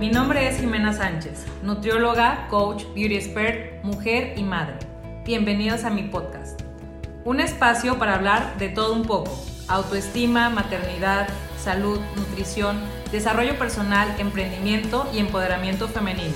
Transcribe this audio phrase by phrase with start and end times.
[0.00, 4.76] Mi nombre es Jimena Sánchez, nutrióloga, coach, beauty expert, mujer y madre.
[5.26, 6.58] Bienvenidos a mi podcast.
[7.26, 9.30] Un espacio para hablar de todo un poco.
[9.68, 11.28] Autoestima, maternidad,
[11.62, 12.80] salud, nutrición,
[13.12, 16.32] desarrollo personal, emprendimiento y empoderamiento femenino.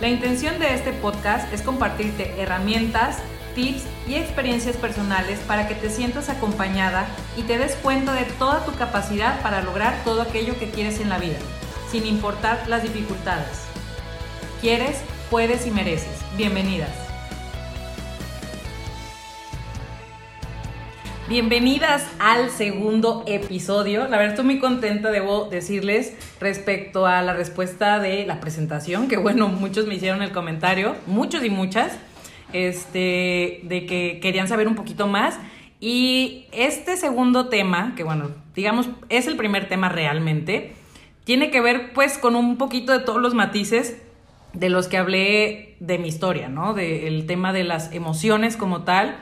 [0.00, 3.18] La intención de este podcast es compartirte herramientas,
[3.54, 7.06] tips y experiencias personales para que te sientas acompañada
[7.36, 11.08] y te des cuenta de toda tu capacidad para lograr todo aquello que quieres en
[11.08, 11.36] la vida,
[11.94, 13.68] sin importar las dificultades.
[14.60, 16.24] Quieres, puedes y mereces.
[16.36, 16.90] Bienvenidas.
[21.28, 24.08] Bienvenidas al segundo episodio.
[24.08, 29.16] La verdad estoy muy contenta, debo decirles, respecto a la respuesta de la presentación, que
[29.16, 31.96] bueno, muchos me hicieron el comentario, muchos y muchas
[32.52, 35.38] este, de que querían saber un poquito más.
[35.78, 40.74] Y este segundo tema, que bueno, digamos, es el primer tema realmente,
[41.24, 43.96] tiene que ver pues con un poquito de todos los matices
[44.52, 46.74] de los que hablé de mi historia, ¿no?
[46.74, 49.16] Del tema de las emociones como tal,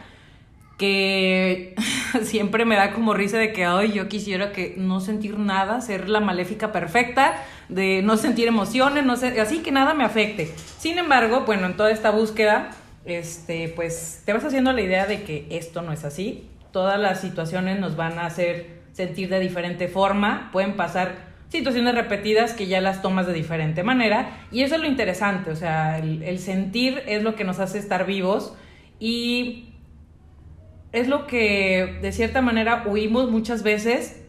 [0.79, 1.75] que
[2.23, 6.09] siempre me da como risa de que, ay, yo quisiera que no sentir nada, ser
[6.09, 10.53] la maléfica perfecta, de no sentir emociones, no sé, así que nada me afecte.
[10.79, 12.71] Sin embargo, bueno, en toda esta búsqueda
[13.05, 16.49] este, pues te vas haciendo la idea de que esto no es así.
[16.73, 22.55] Todas las situaciones nos van a hacer sentir de diferente forma, pueden pasar situaciones repetidas
[22.55, 26.39] que ya las tomas de diferente manera y eso es lo interesante, o sea, el,
[26.39, 28.55] sentir es lo que nos hace estar vivos
[28.99, 29.67] y
[30.93, 34.23] es lo que de cierta manera huimos muchas veces,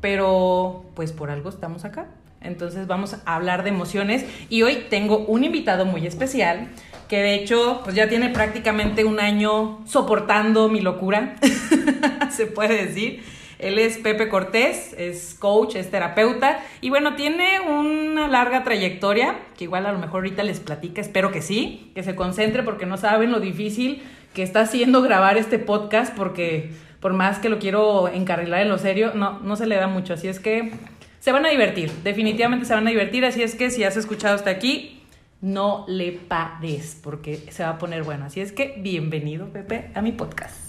[0.00, 2.08] pero pues por algo estamos acá.
[2.40, 6.68] Entonces vamos a hablar de emociones y hoy tengo un invitado muy especial
[7.08, 11.36] que de hecho pues ya tiene prácticamente un año soportando mi locura,
[12.30, 13.37] se puede decir.
[13.58, 19.64] Él es Pepe Cortés, es coach, es terapeuta y bueno, tiene una larga trayectoria que
[19.64, 22.96] igual a lo mejor ahorita les platica, espero que sí, que se concentre porque no
[22.96, 24.02] saben lo difícil
[24.34, 26.70] que está haciendo grabar este podcast porque
[27.00, 30.14] por más que lo quiero encarrilar en lo serio, no, no se le da mucho,
[30.14, 30.72] así es que
[31.20, 34.34] se van a divertir, definitivamente se van a divertir, así es que si has escuchado
[34.34, 35.02] hasta aquí,
[35.40, 38.24] no le pares, porque se va a poner bueno.
[38.24, 40.67] Así es que bienvenido, Pepe, a mi podcast.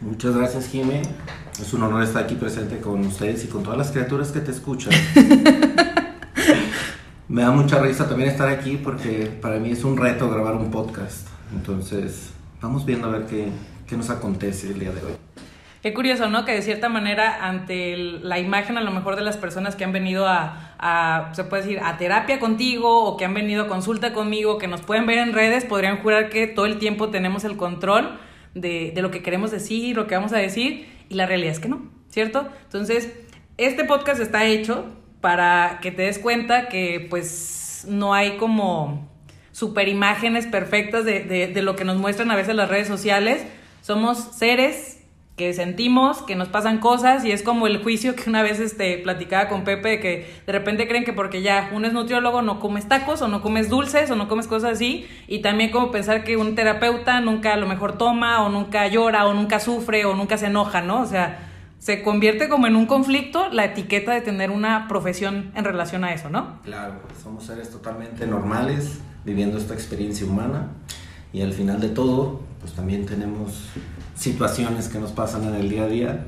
[0.00, 1.02] Muchas gracias, Jimé.
[1.60, 4.52] Es un honor estar aquí presente con ustedes y con todas las criaturas que te
[4.52, 4.92] escuchan.
[7.28, 10.70] Me da mucha risa también estar aquí porque para mí es un reto grabar un
[10.70, 11.26] podcast.
[11.52, 12.30] Entonces,
[12.62, 13.48] vamos viendo a ver qué,
[13.88, 15.14] qué nos acontece el día de hoy.
[15.82, 16.44] Qué curioso, ¿no?
[16.44, 19.92] Que de cierta manera, ante la imagen a lo mejor de las personas que han
[19.92, 24.58] venido a, se puede decir, a terapia contigo o que han venido a consulta conmigo,
[24.58, 28.16] que nos pueden ver en redes, podrían jurar que todo el tiempo tenemos el control
[28.54, 31.60] de, de lo que queremos decir, lo que vamos a decir, y la realidad es
[31.60, 32.48] que no, ¿cierto?
[32.64, 33.12] Entonces,
[33.56, 34.86] este podcast está hecho
[35.20, 39.08] para que te des cuenta que pues no hay como
[39.52, 43.44] super imágenes perfectas de, de, de lo que nos muestran a veces las redes sociales.
[43.82, 44.97] Somos seres
[45.38, 48.98] que sentimos, que nos pasan cosas y es como el juicio que una vez este,
[48.98, 52.60] platicaba con Pepe de que de repente creen que porque ya uno es nutriólogo no
[52.60, 56.24] comes tacos o no comes dulces o no comes cosas así y también como pensar
[56.24, 60.14] que un terapeuta nunca a lo mejor toma o nunca llora o nunca sufre o
[60.14, 61.00] nunca se enoja, ¿no?
[61.00, 61.48] O sea,
[61.78, 66.12] se convierte como en un conflicto la etiqueta de tener una profesión en relación a
[66.12, 66.60] eso, ¿no?
[66.64, 70.68] Claro, somos seres totalmente normales viviendo esta experiencia humana
[71.32, 73.68] y al final de todo, pues también tenemos
[74.14, 76.26] situaciones que nos pasan en el día a día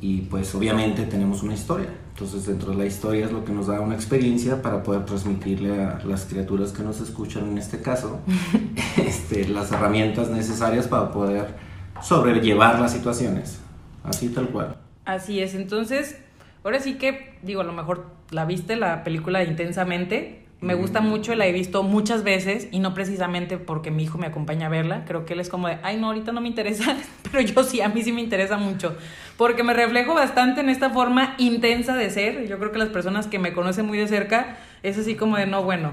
[0.00, 1.88] y pues obviamente tenemos una historia.
[2.10, 5.84] Entonces dentro de la historia es lo que nos da una experiencia para poder transmitirle
[5.84, 8.20] a las criaturas que nos escuchan en este caso
[8.96, 11.54] este, las herramientas necesarias para poder
[12.02, 13.60] sobrellevar las situaciones.
[14.02, 14.76] Así tal cual.
[15.04, 16.16] Así es, entonces
[16.64, 21.34] ahora sí que digo, a lo mejor la viste la película intensamente, me gusta mucho,
[21.34, 25.04] la he visto muchas veces y no precisamente porque mi hijo me acompaña a verla.
[25.06, 27.82] Creo que él es como de, ay, no, ahorita no me interesa, pero yo sí,
[27.82, 28.96] a mí sí me interesa mucho.
[29.36, 32.48] Porque me reflejo bastante en esta forma intensa de ser.
[32.48, 35.46] Yo creo que las personas que me conocen muy de cerca es así como de,
[35.46, 35.92] no, bueno,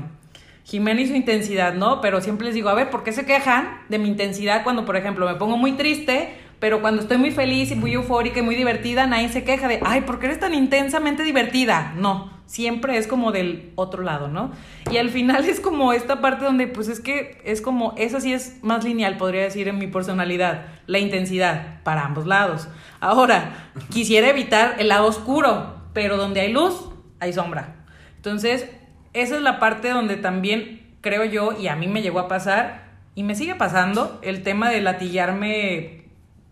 [0.64, 2.00] Jimena y su intensidad, ¿no?
[2.00, 4.96] Pero siempre les digo, a ver, ¿por qué se quejan de mi intensidad cuando, por
[4.96, 6.36] ejemplo, me pongo muy triste?
[6.60, 9.82] Pero cuando estoy muy feliz y muy eufórica y muy divertida, nadie se queja de,
[9.84, 11.94] ay, ¿por qué eres tan intensamente divertida?
[11.98, 14.52] No, siempre es como del otro lado, ¿no?
[14.92, 18.34] Y al final es como esta parte donde pues es que es como, esa sí
[18.34, 22.68] es más lineal, podría decir, en mi personalidad, la intensidad para ambos lados.
[23.00, 27.86] Ahora, quisiera evitar el lado oscuro, pero donde hay luz, hay sombra.
[28.16, 28.70] Entonces,
[29.14, 32.84] esa es la parte donde también creo yo, y a mí me llegó a pasar,
[33.16, 36.03] y me sigue pasando, el tema de latillarme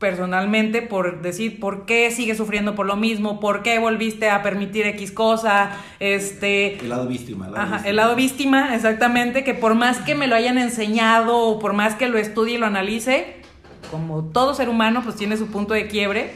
[0.01, 4.87] personalmente por decir por qué sigues sufriendo por lo mismo, por qué volviste a permitir
[4.87, 6.79] X cosa, este...
[6.79, 7.45] El lado víctima.
[7.45, 7.89] El lado, ajá, víctima.
[7.89, 11.93] El lado víctima, exactamente, que por más que me lo hayan enseñado o por más
[11.93, 13.35] que lo estudie y lo analice,
[13.91, 16.33] como todo ser humano, pues tiene su punto de quiebre.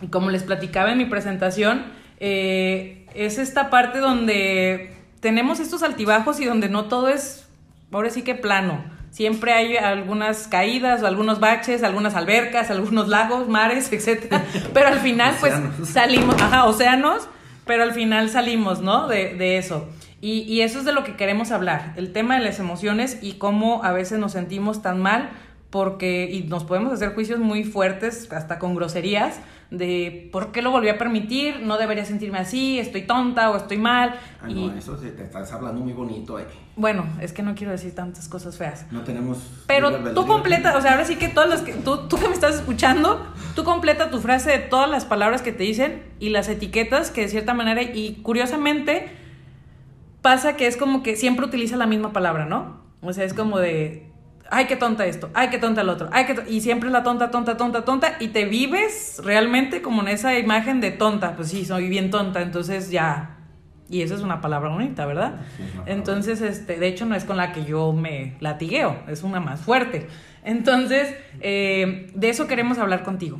[0.00, 1.84] Y como les platicaba en mi presentación,
[2.18, 7.46] eh, es esta parte donde tenemos estos altibajos y donde no todo es,
[7.92, 13.46] ahora sí que plano Siempre hay algunas caídas, o algunos baches, algunas albercas, algunos lagos,
[13.46, 14.34] mares, etc.
[14.72, 15.52] Pero al final, pues
[15.84, 17.28] salimos, ajá, océanos,
[17.66, 19.08] pero al final salimos, ¿no?
[19.08, 19.86] De, de eso.
[20.22, 23.34] Y, y, eso es de lo que queremos hablar, el tema de las emociones y
[23.34, 25.28] cómo a veces nos sentimos tan mal
[25.68, 29.40] porque, y nos podemos hacer juicios muy fuertes, hasta con groserías,
[29.72, 33.78] de por qué lo volví a permitir, no debería sentirme así, estoy tonta o estoy
[33.78, 34.14] mal.
[34.42, 36.38] Ay, no, eso te estás hablando muy bonito.
[36.38, 36.44] Eh.
[36.76, 38.86] Bueno, es que no quiero decir tantas cosas feas.
[38.92, 39.38] No tenemos...
[39.66, 42.34] Pero tú completa, o sea, ahora sí que todas las que, tú, tú que me
[42.34, 46.50] estás escuchando, tú completa tu frase de todas las palabras que te dicen y las
[46.50, 49.10] etiquetas que de cierta manera, y curiosamente
[50.20, 52.82] pasa que es como que siempre utiliza la misma palabra, ¿no?
[53.00, 54.11] O sea, es como de
[54.52, 57.02] ay, qué tonta esto, ay, qué tonta el otro, ay, qué y siempre es la
[57.02, 61.48] tonta, tonta, tonta, tonta, y te vives realmente como en esa imagen de tonta, pues
[61.48, 63.38] sí, soy bien tonta, entonces ya,
[63.88, 65.40] y eso es una palabra bonita, ¿verdad?
[65.86, 69.60] entonces, este, de hecho no es con la que yo me latigueo, es una más
[69.60, 70.06] fuerte.
[70.44, 73.38] Entonces, eh, de eso queremos hablar contigo.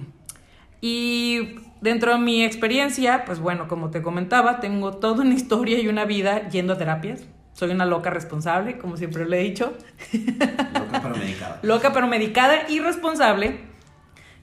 [0.80, 5.88] Y dentro de mi experiencia, pues bueno, como te comentaba, tengo toda una historia y
[5.88, 7.22] una vida yendo a terapias
[7.62, 9.72] soy una loca responsable, como siempre lo he dicho.
[10.12, 11.60] Loca pero medicada.
[11.62, 13.60] loca pero medicada y responsable,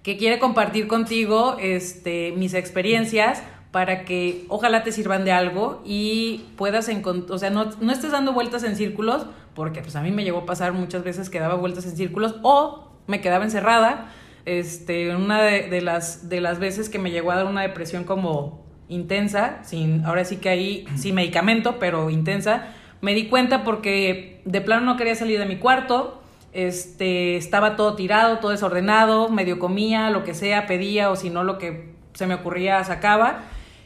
[0.04, 6.46] que quiere compartir contigo este, mis experiencias para que ojalá te sirvan de algo y
[6.56, 10.12] puedas encontrar, o sea, no, no, estés dando vueltas en círculos, porque pues a mí
[10.12, 14.14] me llegó a pasar muchas veces que daba vueltas en círculos o me quedaba encerrada.
[14.46, 18.06] Este, una de, de, las, de las veces que me llegó a dar una depresión
[18.06, 24.42] como intensa, sin, ahora sí que ahí, sin medicamento, pero intensa, me di cuenta porque
[24.46, 29.60] de plano no quería salir de mi cuarto, este, estaba todo tirado, todo desordenado, medio
[29.60, 33.42] comía, lo que sea, pedía o si no lo que se me ocurría sacaba.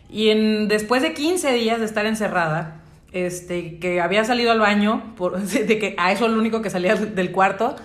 [0.09, 0.33] Y
[0.67, 2.81] después de 15 días de estar encerrada,
[3.11, 5.13] este, que había salido al baño,
[5.67, 7.75] de que a eso es lo único que salía del cuarto,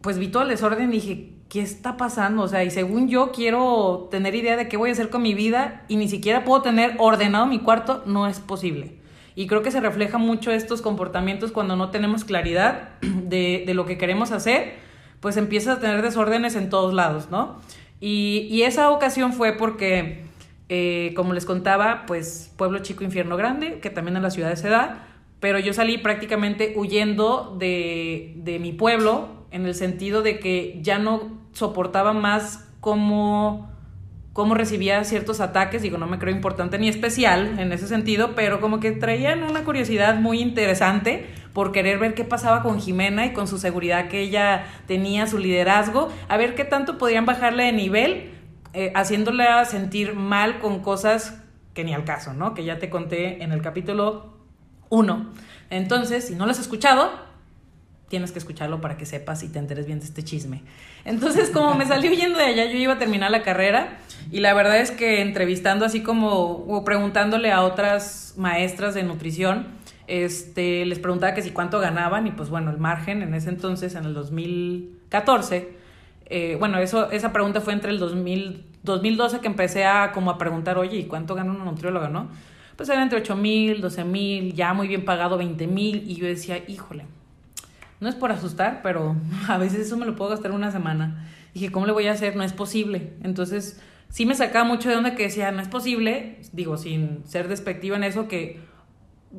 [0.00, 2.42] pues vi todo el desorden y dije, ¿qué está pasando?
[2.42, 5.34] O sea, y según yo quiero tener idea de qué voy a hacer con mi
[5.34, 9.05] vida y ni siquiera puedo tener ordenado mi cuarto, no es posible.
[9.36, 13.86] Y creo que se refleja mucho estos comportamientos cuando no tenemos claridad de, de lo
[13.86, 14.74] que queremos hacer,
[15.20, 17.60] pues empiezas a tener desórdenes en todos lados, ¿no?
[18.00, 20.24] Y, y esa ocasión fue porque,
[20.68, 24.68] eh, como les contaba, pues pueblo chico, infierno grande, que también en la ciudad se
[24.68, 25.06] da,
[25.40, 30.98] pero yo salí prácticamente huyendo de, de mi pueblo en el sentido de que ya
[30.98, 33.70] no soportaba más como
[34.36, 38.60] cómo recibía ciertos ataques, digo, no me creo importante ni especial en ese sentido, pero
[38.60, 41.24] como que traían una curiosidad muy interesante
[41.54, 45.38] por querer ver qué pasaba con Jimena y con su seguridad que ella tenía, su
[45.38, 48.30] liderazgo, a ver qué tanto podían bajarle de nivel,
[48.74, 51.42] eh, haciéndola sentir mal con cosas
[51.72, 52.52] que ni al caso, ¿no?
[52.52, 54.36] Que ya te conté en el capítulo
[54.90, 55.32] 1.
[55.70, 57.10] Entonces, si no lo has escuchado,
[58.08, 60.62] tienes que escucharlo para que sepas y te enteres bien de este chisme.
[61.04, 63.98] Entonces, como me salí huyendo de allá, yo iba a terminar la carrera
[64.30, 69.66] y la verdad es que entrevistando así como o preguntándole a otras maestras de nutrición,
[70.06, 73.94] este, les preguntaba que si cuánto ganaban y pues bueno, el margen en ese entonces,
[73.96, 75.76] en el 2014,
[76.26, 80.38] eh, bueno, eso, esa pregunta fue entre el 2000, 2012 que empecé a como a
[80.38, 82.28] preguntar, oye, ¿y cuánto gana una nutrióloga, no?
[82.76, 86.26] Pues era entre 8 mil, 12 mil, ya muy bien pagado 20 mil y yo
[86.26, 87.06] decía, híjole,
[88.00, 89.16] no es por asustar, pero
[89.48, 91.26] a veces eso me lo puedo gastar una semana.
[91.54, 92.36] Dije, ¿cómo le voy a hacer?
[92.36, 93.14] No es posible.
[93.22, 97.48] Entonces, sí me sacaba mucho de onda que decía, no es posible, digo, sin ser
[97.48, 98.60] despectiva en eso, que,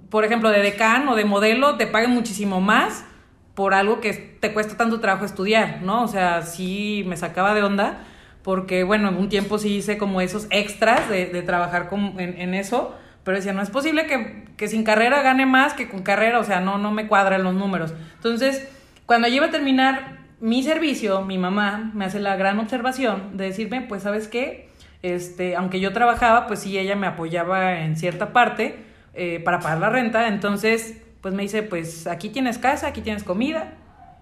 [0.10, 3.06] por ejemplo, de decán o de modelo te paguen muchísimo más
[3.54, 6.04] por algo que te cuesta tanto trabajo estudiar, ¿no?
[6.04, 8.04] O sea, sí me sacaba de onda,
[8.44, 12.96] porque, bueno, en un tiempo sí hice como esos extras de, trabajar con, en eso
[13.28, 14.08] pero decía, no es posible
[14.56, 17.54] que, sin carrera gane más que con carrera, o sea, no, no me cuadran los
[17.54, 17.94] números.
[18.16, 18.70] Entonces,
[19.06, 23.44] cuando yo iba a terminar mi servicio, mi mamá me hace la gran observación de
[23.44, 24.70] decirme, pues, ¿sabes qué?
[25.02, 28.78] Este, aunque yo trabajaba, pues sí, ella me apoyaba en cierta parte
[29.14, 33.26] eh, para pagar la renta, entonces, pues me dice, pues aquí tienes casa, aquí tienes
[33.26, 33.74] comida,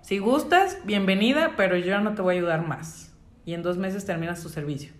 [0.01, 3.13] si gustas, bienvenida, pero yo no te voy a ayudar más.
[3.45, 4.93] Y en dos meses terminas tu servicio.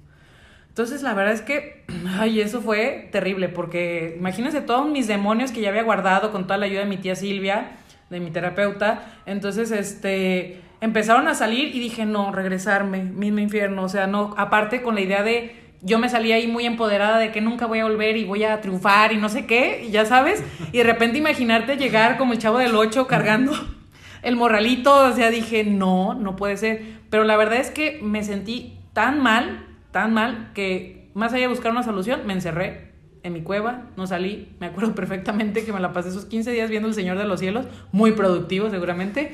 [0.75, 1.85] Entonces, la verdad es que,
[2.19, 6.57] ay, eso fue terrible, porque imagínense todos mis demonios que ya había guardado con toda
[6.57, 7.77] la ayuda de mi tía Silvia,
[8.09, 9.05] de mi terapeuta.
[9.25, 13.83] Entonces, este, empezaron a salir y dije, no, regresarme, mismo infierno.
[13.83, 17.31] O sea, no, aparte con la idea de yo me salí ahí muy empoderada de
[17.31, 20.03] que nunca voy a volver y voy a triunfar y no sé qué, y ya
[20.03, 23.53] sabes, y de repente imaginarte llegar como el chavo del 8 cargando
[24.23, 26.81] el morralito, o sea, dije, no, no puede ser.
[27.09, 31.47] Pero la verdad es que me sentí tan mal, tan mal, que más allá de
[31.47, 32.91] buscar una solución, me encerré
[33.23, 36.69] en mi cueva, no salí, me acuerdo perfectamente que me la pasé esos 15 días
[36.69, 39.33] viendo El Señor de los Cielos, muy productivo seguramente,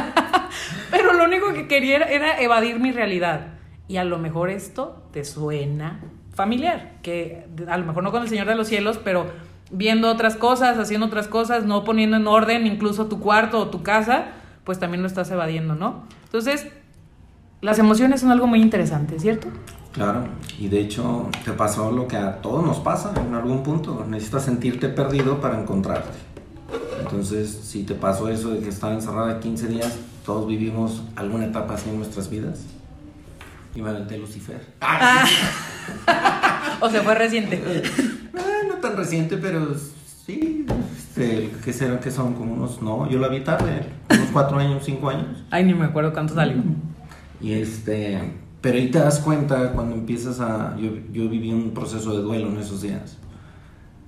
[0.90, 3.48] pero lo único que quería era evadir mi realidad.
[3.86, 6.00] Y a lo mejor esto te suena
[6.32, 9.26] familiar, que a lo mejor no con el Señor de los Cielos, pero
[9.70, 13.82] viendo otras cosas, haciendo otras cosas, no poniendo en orden incluso tu cuarto o tu
[13.82, 14.28] casa,
[14.64, 16.06] pues también lo estás evadiendo, ¿no?
[16.24, 16.66] Entonces,
[17.66, 19.48] las emociones son algo muy interesante, ¿cierto?
[19.92, 24.06] Claro, y de hecho te pasó lo que a todos nos pasa en algún punto,
[24.08, 26.16] necesitas sentirte perdido para encontrarte.
[27.00, 31.74] Entonces, si te pasó eso de que estaba encerrada 15 días, todos vivimos alguna etapa
[31.74, 32.60] así en nuestras vidas.
[33.74, 34.64] Y me aventé Lucifer.
[34.80, 35.26] Ah.
[36.80, 37.60] o sea, fue reciente.
[37.66, 37.82] Eh,
[38.68, 39.74] no tan reciente, pero
[40.24, 40.66] sí.
[40.96, 42.34] Este, ¿Qué será que son?
[42.34, 42.80] Como unos.
[42.80, 45.44] No, yo la vi tarde, unos cuatro años, cinco años.
[45.50, 46.62] Ay, ni me acuerdo cuánto salió.
[47.40, 48.20] Y este.
[48.60, 50.76] Pero ahí te das cuenta cuando empiezas a.
[50.76, 53.18] Yo, yo viví un proceso de duelo en esos días.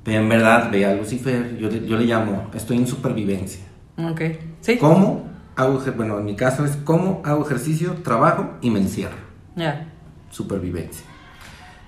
[0.05, 3.63] Pero en verdad, ve a Lucifer, yo, yo le llamo, estoy en supervivencia.
[3.99, 4.23] Ok.
[4.61, 4.79] ¿Sí?
[4.79, 9.17] ¿Cómo hago, bueno, en mi caso es cómo hago ejercicio, trabajo y me encierro.
[9.57, 9.89] Ya.
[10.31, 11.05] Supervivencia.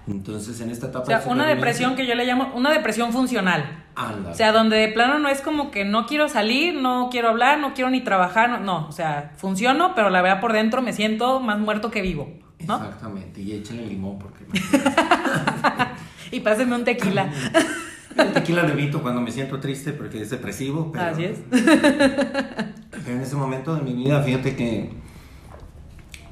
[0.09, 1.04] Entonces, en esta etapa.
[1.04, 3.79] O sea, una depresión que yo le llamo una depresión funcional.
[3.97, 7.59] O sea, donde de plano no es como que no quiero salir, no quiero hablar,
[7.59, 10.92] no quiero ni trabajar, no, no o sea, funciono, pero la verdad por dentro me
[10.92, 12.32] siento más muerto que vivo,
[12.66, 12.76] ¿no?
[12.76, 14.47] Exactamente, y échenle limón porque...
[16.30, 17.30] y pásenme un tequila.
[18.16, 21.04] El tequila lo evito cuando me siento triste porque es depresivo, pero...
[21.04, 21.38] Así es.
[23.06, 24.90] en ese momento de mi vida, fíjate que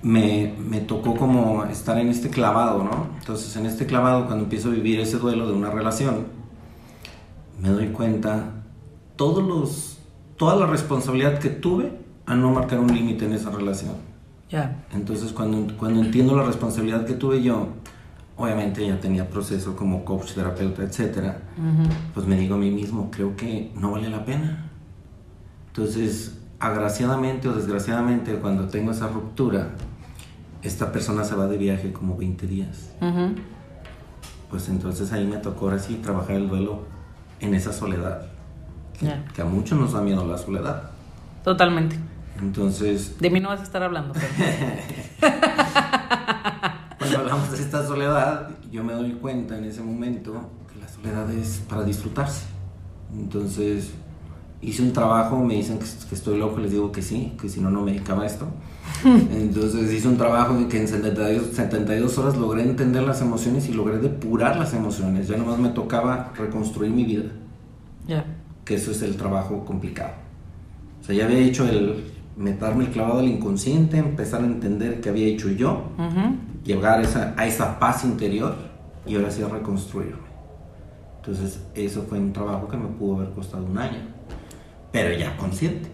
[0.02, 3.08] me, me, tocó como estar en este clavado, ¿no?
[3.18, 6.37] Entonces en este clavado, cuando empiezo a vivir ese duelo de una relación,
[7.60, 8.52] me doy cuenta
[9.16, 9.98] todos los,
[10.36, 11.92] toda la responsabilidad que tuve
[12.26, 13.94] a no marcar un límite en esa relación.
[14.48, 14.84] Ya.
[14.92, 17.68] Entonces cuando, cuando entiendo la responsabilidad que tuve yo,
[18.36, 21.42] obviamente ya tenía proceso como coach, terapeuta, etcétera,
[22.14, 24.70] pues me digo a mí mismo, creo que no vale la pena.
[25.68, 29.70] Entonces, agraciadamente o desgraciadamente, cuando tengo esa ruptura,
[30.62, 32.92] esta persona se va de viaje como 20 días.
[34.50, 36.84] Pues entonces ahí me tocó ahora sí trabajar el duelo
[37.40, 38.26] en esa soledad.
[39.34, 40.90] Que, a muchos nos da miedo la soledad.
[41.44, 41.96] Totalmente.
[42.40, 43.16] Entonces...
[43.18, 44.14] De mí no vas a estar hablando.
[46.98, 51.30] Cuando hablamos de esta soledad, yo me doy cuenta en ese momento que la soledad
[51.30, 52.46] es para disfrutarse.
[53.12, 53.92] Entonces
[54.60, 57.70] hice un trabajo, me dicen que, estoy loco, les digo que sí, que si no,
[57.70, 58.48] no me dedicaba a esto.
[59.04, 63.72] Entonces hice un trabajo en que en 72, 72 horas logré entender las emociones y
[63.72, 65.28] logré depurar las emociones.
[65.28, 67.30] Ya nomás me tocaba reconstruir mi vida.
[68.06, 68.24] Ya.
[68.64, 70.12] Que eso es el trabajo complicado.
[71.00, 72.04] O sea, ya había hecho el
[72.36, 75.84] meterme el clavado al inconsciente, empezar a entender qué había hecho yo,
[76.64, 78.54] llegar a esa, a esa paz interior
[79.06, 80.28] y ahora sí a reconstruirme.
[81.16, 84.18] Entonces, eso fue un trabajo que me pudo haber costado un año
[84.92, 85.90] pero ya consciente.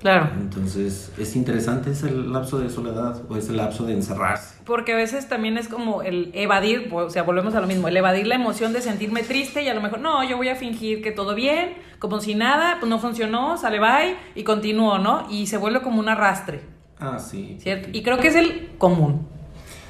[0.00, 0.30] Claro.
[0.38, 4.54] Entonces, es interesante ese lapso de soledad o ese lapso de encerrarse.
[4.64, 7.96] Porque a veces también es como el evadir, o sea, volvemos a lo mismo, el
[7.96, 11.02] evadir la emoción de sentirme triste y a lo mejor, no, yo voy a fingir
[11.02, 15.26] que todo bien, como si nada, pues no funcionó, sale bye y continúo, ¿no?
[15.30, 16.60] Y se vuelve como un arrastre.
[17.00, 17.56] Ah, sí.
[17.60, 17.88] ¿Cierto?
[17.92, 19.26] Y creo que es el común.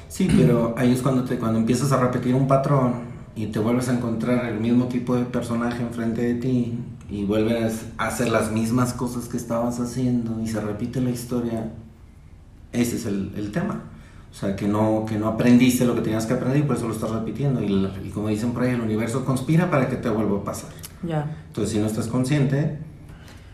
[0.07, 3.89] Sí, pero ahí es cuando, te, cuando empiezas a repetir un patrón y te vuelves
[3.89, 8.51] a encontrar el mismo tipo de personaje enfrente de ti y vuelves a hacer las
[8.51, 11.71] mismas cosas que estabas haciendo y se repite la historia,
[12.71, 13.83] ese es el, el tema.
[14.31, 16.87] O sea, que no, que no aprendiste lo que tenías que aprender y por eso
[16.87, 17.63] lo estás repitiendo.
[17.63, 20.69] Y, y, como dicen por ahí, el universo conspira para que te vuelva a pasar.
[21.01, 21.25] Ya.
[21.47, 22.77] Entonces, si no estás consciente,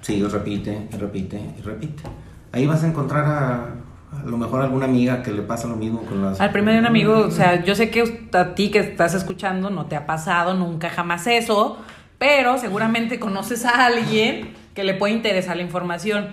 [0.01, 2.03] sigues, repite y repite y repite.
[2.51, 3.75] Ahí vas a encontrar a,
[4.11, 6.39] a lo mejor alguna amiga que le pasa lo mismo con las...
[6.39, 9.85] Al primer un amigo, o sea, yo sé que a ti que estás escuchando no
[9.85, 11.77] te ha pasado nunca jamás eso,
[12.25, 16.29] pero seguramente conoces a alguien que le puede interesar la información.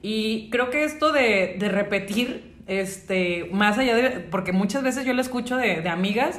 [0.00, 5.12] Y creo que esto de, de repetir, este, más allá de, porque muchas veces yo
[5.14, 6.38] lo escucho de, de amigas,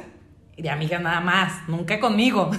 [0.56, 2.50] de amigas nada más, nunca conmigo.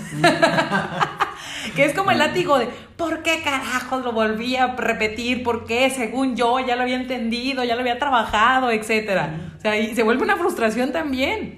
[1.75, 5.41] que es como el látigo de, ¿por qué carajos lo volví a repetir?
[5.41, 5.89] ¿Por qué?
[5.89, 9.53] Según yo ya lo había entendido, ya lo había trabajado, etcétera.
[9.57, 11.57] O sea, y se vuelve una frustración también.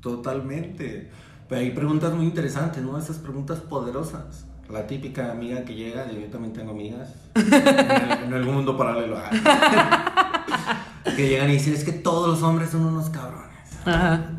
[0.00, 1.10] Totalmente.
[1.52, 2.96] Pero hay preguntas muy interesantes, ¿no?
[2.96, 4.46] Esas preguntas poderosas.
[4.70, 7.10] La típica amiga que llega, yo también tengo amigas.
[7.34, 9.18] en, algún mundo paralelo.
[11.14, 13.50] que llegan y dicen, es que todos los hombres son unos cabrones.
[13.84, 14.30] Ajá.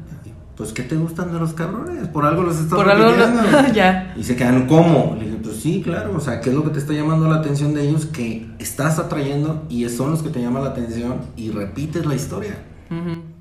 [0.58, 2.08] Pues, ¿qué te gustan de los cabrones?
[2.08, 3.74] Por algo los estás Por algo repitiendo.
[3.76, 4.16] ya.
[4.18, 5.16] Y se quedan, ¿cómo?
[5.20, 7.36] Le dije, pues sí, claro, o sea, ¿qué es lo que te está llamando la
[7.36, 11.52] atención de ellos que estás atrayendo y son los que te llaman la atención y
[11.52, 12.58] repites la historia?
[12.90, 13.33] Ujú.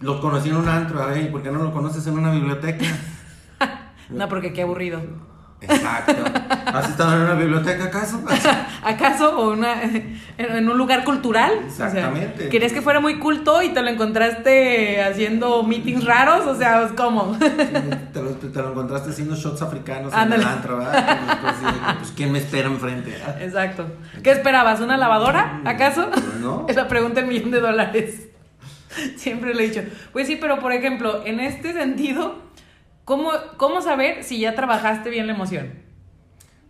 [0.00, 2.84] Los conocí en un antro, ay, ¿por qué no lo conoces en una biblioteca?
[4.08, 5.00] No, porque qué aburrido.
[5.60, 6.14] Exacto.
[6.66, 8.22] ¿Has estado en una biblioteca acaso?
[8.84, 9.82] ¿Acaso o una,
[10.38, 11.50] en un lugar cultural?
[11.66, 12.48] O sea, Exactamente.
[12.48, 16.46] ¿Querías que fuera muy culto y te lo encontraste haciendo meetings raros?
[16.46, 17.36] O sea, ¿cómo?
[18.12, 20.42] te, lo, te lo encontraste haciendo shots africanos Ándale.
[20.42, 21.18] en el antro, ¿verdad?
[21.98, 23.16] Pues, ¿quién me espera enfrente?
[23.26, 23.34] ah?
[23.40, 23.86] Exacto.
[24.22, 24.80] ¿Qué esperabas?
[24.80, 25.62] ¿Una lavadora?
[25.64, 26.10] ¿Acaso?
[26.40, 26.66] No.
[26.68, 28.28] Es la pregunta del millón de dólares.
[29.16, 29.82] Siempre le he dicho.
[30.12, 32.36] Pues sí, pero por ejemplo, en este sentido,
[33.04, 35.86] ¿cómo, cómo saber si ya trabajaste bien la emoción?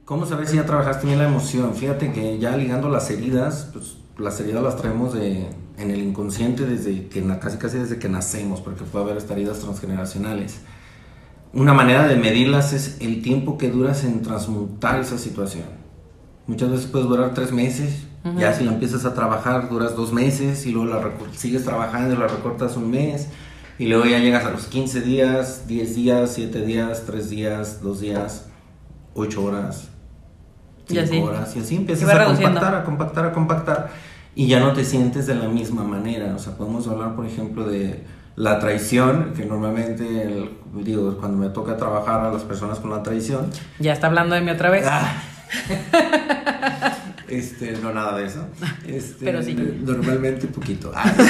[0.05, 1.75] ¿Cómo saber si ya trabajaste bien la emoción?
[1.75, 6.65] Fíjate que ya ligando las heridas, pues las heridas las traemos de, en el inconsciente
[6.65, 10.61] desde que casi casi desde que nacemos, porque puede haber hasta heridas transgeneracionales.
[11.53, 15.65] Una manera de medirlas es el tiempo que duras en transmutar esa situación.
[16.47, 18.07] Muchas veces puedes durar tres meses,
[18.39, 22.19] Ya si la empiezas a trabajar duras dos meses y luego la sigues trabajando y
[22.19, 23.29] la recortas un mes
[23.79, 28.01] y luego ya llegas a los 15 días, 10 días, 7 días, 3 días, 2
[28.01, 28.47] días,
[29.15, 29.89] 8 horas,
[30.89, 31.19] Y 5 así.
[31.21, 32.61] horas y así empiezas a reduciendo.
[32.61, 33.91] compactar, a compactar, a compactar
[34.35, 36.35] y ya no te sientes de la misma manera.
[36.35, 38.03] O sea, podemos hablar, por ejemplo, de
[38.35, 40.51] la traición, que normalmente, el-
[40.85, 44.41] digo, cuando me toca trabajar a las personas con la traición, Ya está hablando de
[44.43, 44.85] mí otra vez.
[44.87, 45.23] Ah.
[47.29, 48.45] Este, no nada de eso.
[48.87, 49.55] Este, Pero sí.
[49.85, 50.93] Normalmente poquito.
[50.95, 51.13] Ah.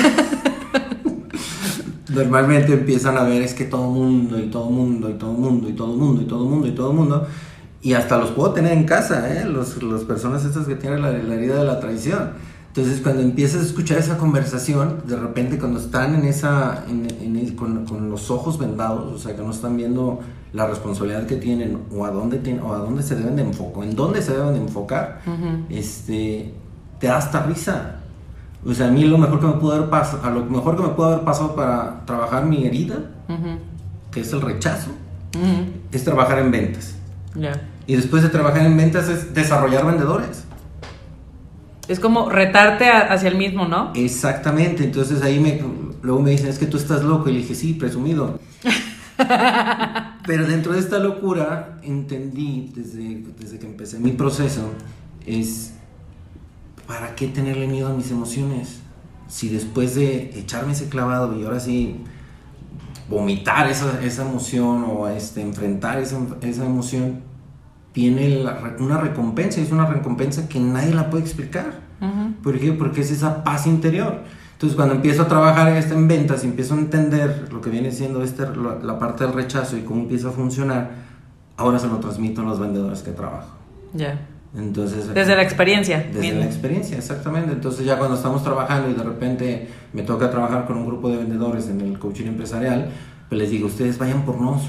[2.14, 5.72] Normalmente empiezan a ver es que todo mundo y todo mundo y todo mundo y
[5.72, 7.26] todo mundo y todo mundo y todo mundo
[7.82, 9.44] y hasta los puedo tener en casa, ¿eh?
[9.44, 12.30] Los, las personas estas que tienen la, la herida de la traición.
[12.68, 17.36] Entonces cuando empiezas a escuchar esa conversación, de repente cuando están en esa, en, en
[17.36, 20.20] el- con, con los ojos vendados, o sea que no están viendo
[20.56, 23.84] la responsabilidad que tienen o a dónde, tienen, o a dónde se deben de enfocar,
[23.84, 25.64] en dónde se deben de enfocar, Ujú.
[25.68, 26.52] este,
[26.98, 27.96] te da hasta risa.
[28.66, 30.82] O sea, a mí lo mejor que me pudo haber pasado, a lo mejor que
[30.82, 32.96] me pudo haber pasado para trabajar mi herida,
[34.10, 34.90] que es el rechazo,
[35.92, 36.94] es trabajar en ventas.
[37.86, 40.44] Y después de trabajar en ventas es desarrollar vendedores.
[41.86, 43.92] Es como retarte a- hacia el mismo, ¿no?
[43.94, 45.60] Exactamente, entonces ahí me,
[46.02, 48.40] luego me dicen, es que tú estás loco, y le dije, sí, presumido.
[50.26, 54.70] Pero dentro de esta locura entendí desde, desde que empecé mi proceso,
[55.24, 55.74] es,
[56.86, 58.80] ¿para qué tenerle miedo a mis emociones?
[59.28, 62.00] Si después de echarme ese clavado y ahora sí
[63.08, 67.20] vomitar esa, esa emoción o este, enfrentar esa, esa emoción,
[67.92, 71.80] tiene la una recompensa, es una recompensa que nadie la puede explicar.
[72.00, 72.42] Ujú.
[72.42, 72.72] ¿Por qué?
[72.72, 74.22] Porque es esa paz interior.
[74.56, 77.92] Entonces, cuando empiezo a trabajar en, en ventas y empiezo a entender lo que viene
[77.92, 78.44] siendo este,
[78.82, 80.92] la, parte del rechazo y cómo empieza a funcionar,
[81.58, 83.48] ahora se lo transmito a los vendedores que trabajo.
[83.92, 84.18] Ya.
[84.56, 86.08] Entonces, Desde la experiencia.
[86.10, 87.52] desde la experiencia, exactamente.
[87.52, 91.18] Entonces, ya cuando estamos trabajando y de repente me toca trabajar con un grupo de
[91.18, 92.88] vendedores en el coaching empresarial,
[93.28, 94.62] pues les digo, ustedes vayan por nos.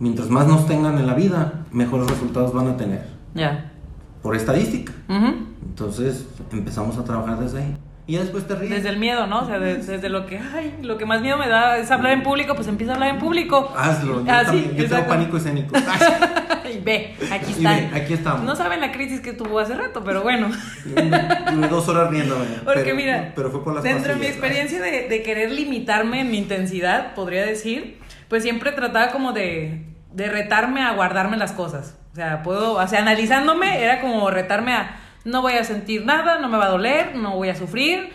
[0.00, 3.06] Mientras más nos tengan en la vida, mejores resultados van a tener.
[3.34, 3.72] Ya.
[4.20, 4.92] Por estadística.
[5.08, 7.76] Entonces empezamos a trabajar desde ahí.
[8.06, 8.70] Y ya después te ríes.
[8.70, 9.42] Desde el miedo, ¿no?
[9.42, 12.12] O sea, de- desde lo que, ay, lo que más miedo me da es hablar
[12.12, 13.72] en público, pues empieza a hablar en público.
[13.76, 14.24] Hazlo.
[14.24, 15.76] Yo, Ah, sí, yo tengo pánico escénico.
[16.74, 17.70] y ve, aquí está.
[17.96, 18.42] aquí estamos.
[18.42, 20.50] No saben la crisis que tuvo hace rato, pero bueno.
[20.84, 22.44] Duré dos horas riéndome.
[22.64, 26.20] Porque pero, mira, pero fue por las dentro de mi experiencia de, de querer limitarme
[26.22, 31.52] en mi intensidad, podría decir, pues siempre trataba como de, de retarme a guardarme las
[31.52, 31.96] cosas.
[32.12, 36.38] O sea, puedo, o sea, analizándome era como retarme a, no voy a sentir nada,
[36.38, 38.10] no me va a doler, no voy a sufrir,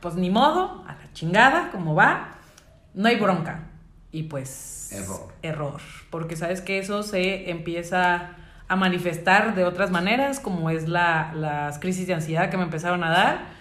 [0.00, 2.38] pues ni modo, a la chingada, como va,
[2.94, 3.64] no hay bronca.
[4.12, 4.92] Y pues...
[4.92, 5.32] Error.
[5.42, 5.80] Error.
[6.10, 8.36] Porque sabes que eso se empieza
[8.68, 13.02] a manifestar de otras maneras, como es la, las crisis de ansiedad que me empezaron
[13.04, 13.53] a dar.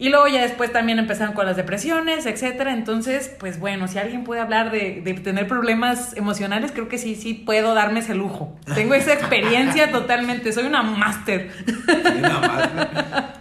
[0.00, 2.72] Y luego ya después también empezaron con las depresiones, etcétera.
[2.72, 7.14] Entonces, pues bueno, si alguien puede hablar de, de tener problemas emocionales, creo que sí,
[7.14, 8.56] sí puedo darme ese lujo.
[8.74, 11.52] Tengo esa experiencia totalmente, soy una máster.
[11.66, 12.22] Sí.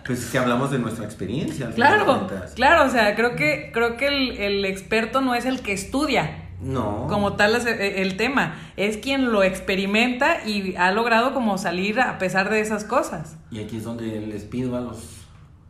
[0.05, 1.67] Pues es que hablamos de nuestra experiencia.
[1.67, 5.35] al final de Claro, claro, o sea, creo que, creo que el, el experto no
[5.35, 7.05] es el que estudia, No.
[7.07, 11.99] como tal es el, el tema, es quien lo experimenta y ha logrado como salir
[12.01, 13.37] a pesar de esas cosas.
[13.51, 15.18] Y aquí es donde les pido a los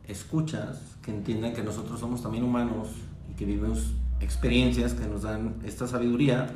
[0.10, 2.90] escuchas que entiendan que nosotros somos también humanos
[3.32, 6.48] y que vivimos experiencias que nos dan esta sabiduría.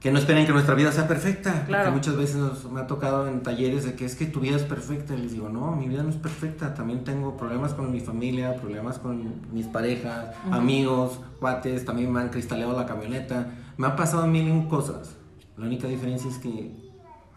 [0.00, 1.66] que no esperen que nuestra vida sea perfecta.
[1.66, 1.84] Claro.
[1.84, 4.62] Porque muchas veces me ha tocado en talleres de que es que tu vida es
[4.62, 5.14] perfecta.
[5.14, 6.72] Y les digo, no, mi vida no es perfecta.
[6.72, 11.84] También tengo problemas con mi familia, problemas con mis parejas, amigos, cuates.
[11.84, 13.48] También me han cristaleado la camioneta.
[13.76, 15.16] Me han pasado mil cosas.
[15.58, 16.79] La única diferencia es que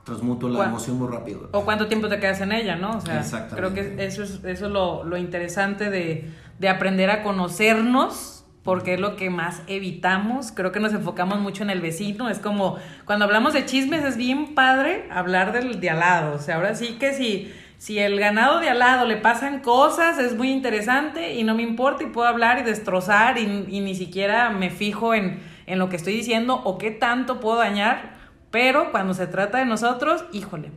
[0.04, 1.50] transmuto la emoción muy rápido.
[1.52, 2.98] O cuánto tiempo te quedas en ella, ¿no?
[2.98, 7.24] O sea, creo que eso es, eso es lo, lo interesante de, de aprender a
[7.24, 10.52] conocernos, porque es lo que más evitamos.
[10.52, 12.30] Creo que nos enfocamos mucho en el vecino.
[12.30, 16.36] Es como, cuando hablamos de chismes, es bien padre hablar del de al lado.
[16.36, 20.18] O sea, ahora sí que si, si el ganado de al lado le pasan cosas,
[20.18, 23.96] es muy interesante y no me importa y puedo hablar y destrozar y, y ni
[23.96, 28.23] siquiera me fijo en, en lo que estoy diciendo o qué tanto puedo dañar.
[28.54, 30.70] Pero cuando se trata de nosotros, híjole,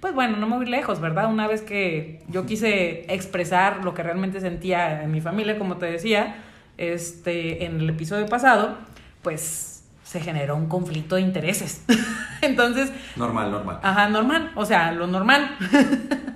[0.00, 1.30] pues bueno, no me voy lejos, ¿verdad?
[1.30, 5.86] Una vez que yo quise expresar lo que realmente sentía en mi familia, como te
[5.86, 6.36] decía,
[6.76, 8.76] este, en el episodio pasado,
[9.22, 11.86] pues se generó un conflicto de intereses.
[12.42, 13.78] Entonces, Normal, normal.
[13.82, 15.56] Ajá, normal, o sea, lo normal.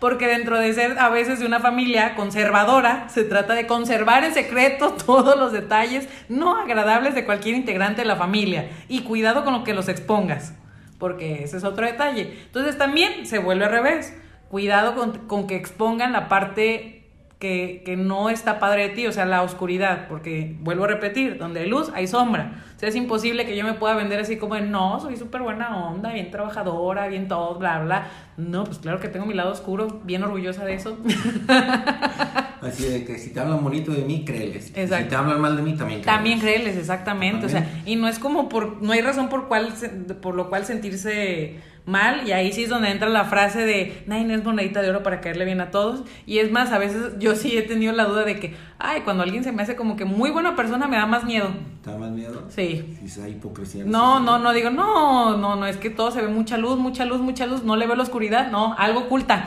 [0.00, 4.32] Porque dentro de ser a veces de una familia conservadora, se trata de conservar en
[4.32, 8.70] secreto todos los detalles no agradables de cualquier integrante de la familia.
[8.88, 10.54] Y cuidado con lo que los expongas,
[10.98, 12.38] porque ese es otro detalle.
[12.46, 14.16] Entonces también se vuelve al revés.
[14.48, 17.04] Cuidado con, con que expongan la parte
[17.38, 21.38] que, que no está padre de ti, o sea, la oscuridad, porque vuelvo a repetir,
[21.38, 22.64] donde hay luz hay sombra.
[22.80, 25.42] O sea, es imposible que yo me pueda vender así como de, no, soy súper
[25.42, 28.06] buena onda, bien trabajadora, bien todo, bla, bla.
[28.38, 30.96] No, pues claro que tengo mi lado oscuro, bien orgullosa de eso.
[32.62, 34.70] Así de que si te hablan bonito de mí, créeles.
[34.74, 34.96] Exacto.
[34.96, 36.06] Si te hablan mal de mí, también créeles.
[36.06, 37.44] También créeles, exactamente.
[37.44, 39.74] O sea, y no es como por, no hay razón por cual,
[40.22, 42.26] por lo cual sentirse mal.
[42.26, 45.02] Y ahí sí es donde entra la frase de nadie no es monedita de oro
[45.02, 46.04] para caerle bien a todos.
[46.26, 49.22] Y es más, a veces yo sí he tenido la duda de que, ay, cuando
[49.22, 51.50] alguien se me hace como que muy buena persona me da más miedo.
[51.82, 52.44] ¿Te da más miedo?
[52.48, 52.98] Sí.
[53.04, 53.84] Esa hipocresía.
[53.84, 57.04] No, no, no digo, no, no, no, es que todo se ve mucha luz, mucha
[57.04, 59.46] luz, mucha luz, no le veo la oscuridad, no, algo oculta.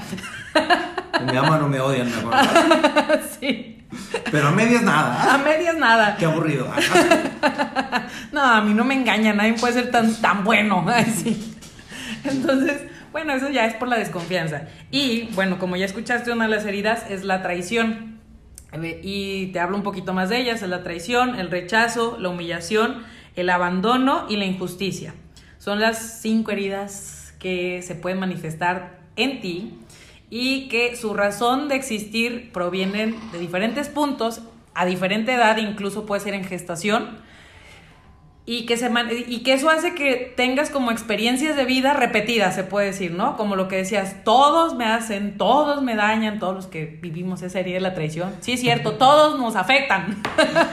[1.25, 2.09] Me aman o me odian,
[3.39, 3.73] sí.
[4.31, 5.33] Pero a medias nada.
[5.33, 6.15] A medias nada.
[6.17, 6.67] Qué aburrido.
[8.31, 10.83] No, a mí no me engaña, nadie puede ser tan, tan bueno.
[10.87, 11.55] Ay, sí.
[12.29, 12.81] Entonces,
[13.11, 14.63] bueno, eso ya es por la desconfianza.
[14.91, 18.19] Y bueno, como ya escuchaste, una de las heridas es la traición.
[18.71, 22.29] Eh, Y te hablo un poquito más de ellas, es la traición, el rechazo, la
[22.29, 23.03] humillación,
[23.35, 25.13] el abandono y la injusticia.
[25.59, 29.79] Son las cinco heridas que se pueden manifestar en ti
[30.29, 34.41] y que su razón de existir provienen de diferentes puntos,
[34.73, 37.17] a diferente edad, incluso puede ser en gestación,
[38.45, 42.53] y que, se man- y que eso hace que tengas como experiencias de vida repetidas,
[42.55, 43.37] se puede decir, ¿no?
[43.37, 47.59] Como lo que decías, todos me hacen, todos me dañan, todos los que vivimos esa
[47.61, 48.33] herida de la traición.
[48.41, 50.21] Sí, es cierto, todos nos afectan.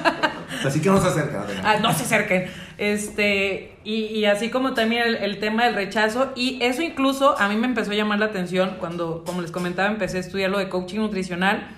[0.65, 1.47] Así que nos acerca.
[1.63, 2.47] Ah, no se acerquen.
[2.77, 7.49] Este, y, y así como también el, el tema del rechazo, y eso incluso a
[7.49, 10.59] mí me empezó a llamar la atención cuando, como les comentaba, empecé a estudiar lo
[10.59, 11.69] de coaching nutricional,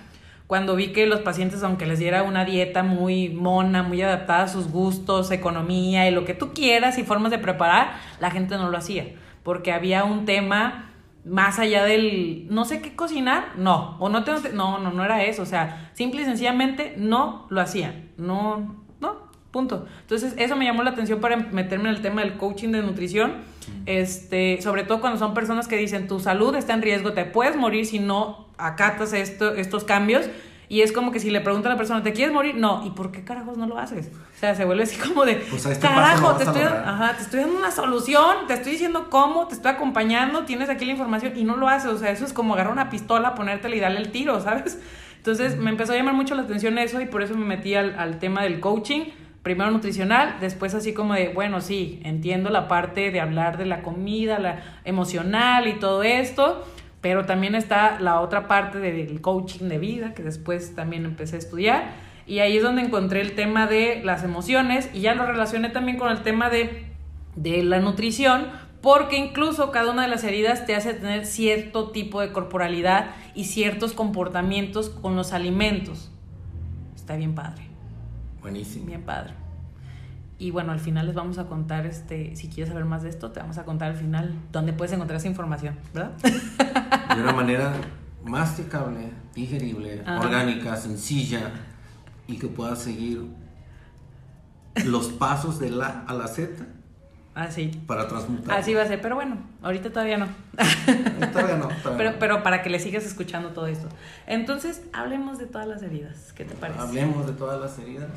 [0.53, 4.47] cuando vi que los pacientes, aunque les diera una dieta muy mona, muy adaptada a
[4.47, 8.69] sus gustos, economía y lo que tú quieras y formas de preparar, la gente no
[8.69, 10.91] lo hacía, porque había un tema
[11.25, 15.23] más allá del no sé qué cocinar, no, o no tengo, no, no, no era
[15.23, 19.87] eso, o sea, simple y sencillamente no lo hacían, no, no, punto.
[20.01, 23.37] Entonces, eso me llamó la atención para meterme en el tema del coaching de nutrición,
[23.85, 27.55] este, sobre todo cuando son personas que dicen, tu salud está en riesgo, te puedes
[27.55, 30.25] morir si no acatas esto, estos cambios.
[30.69, 32.55] Y es como que si le pregunta a la persona, ¿te quieres morir?
[32.55, 32.83] No.
[32.85, 34.07] ¿Y por qué carajos no lo haces?
[34.07, 36.83] O sea, se vuelve así como de, Pues este carajo, no te, estoy, lograr".
[36.87, 40.85] ajá, te estoy dando una solución, te estoy diciendo cómo, te estoy acompañando, tienes aquí
[40.85, 41.91] la información y no lo haces.
[41.91, 44.79] O sea, eso es como agarrar una pistola, ponértela y darle el tiro, ¿sabes?
[45.17, 47.97] Entonces me empezó a llamar mucho la atención eso y por eso me metí al,
[47.99, 49.03] al tema del coaching.
[49.43, 53.81] Primero nutricional, después así como de, bueno, sí, entiendo la parte de hablar de la
[53.81, 56.65] comida, la emocional y todo esto,
[57.01, 61.39] pero también está la otra parte del coaching de vida, que después también empecé a
[61.39, 61.91] estudiar.
[62.25, 65.97] Y ahí es donde encontré el tema de las emociones y ya lo relacioné también
[65.97, 66.85] con el tema de,
[67.35, 68.47] de la nutrición,
[68.81, 73.43] porque incluso cada una de las heridas te hace tener cierto tipo de corporalidad y
[73.43, 76.11] ciertos comportamientos con los alimentos.
[76.95, 77.63] Está bien padre,
[78.43, 78.85] Buenísimo.
[78.85, 79.33] bien padre.
[80.37, 83.31] Y bueno, al final les vamos a contar, este, si quieres saber más de esto,
[83.31, 86.11] te vamos a contar al final dónde puedes encontrar esa información, ¿verdad?
[87.15, 87.73] De una manera
[88.23, 90.19] masticable, digerible, Ajá.
[90.19, 91.51] orgánica, sencilla
[92.27, 93.25] y que puedas seguir
[94.85, 96.51] los pasos de la a la Z
[97.35, 97.67] Así.
[97.87, 98.57] para transmutar.
[98.59, 100.27] Así va a ser, pero bueno, ahorita todavía no.
[101.31, 101.67] Todavía no.
[101.67, 102.19] todavía Pero, no.
[102.19, 103.89] pero para que le sigas escuchando todo esto.
[104.27, 106.31] Entonces, hablemos de todas las heridas.
[106.33, 106.79] ¿Qué te parece?
[106.79, 108.09] Hablemos de todas las heridas.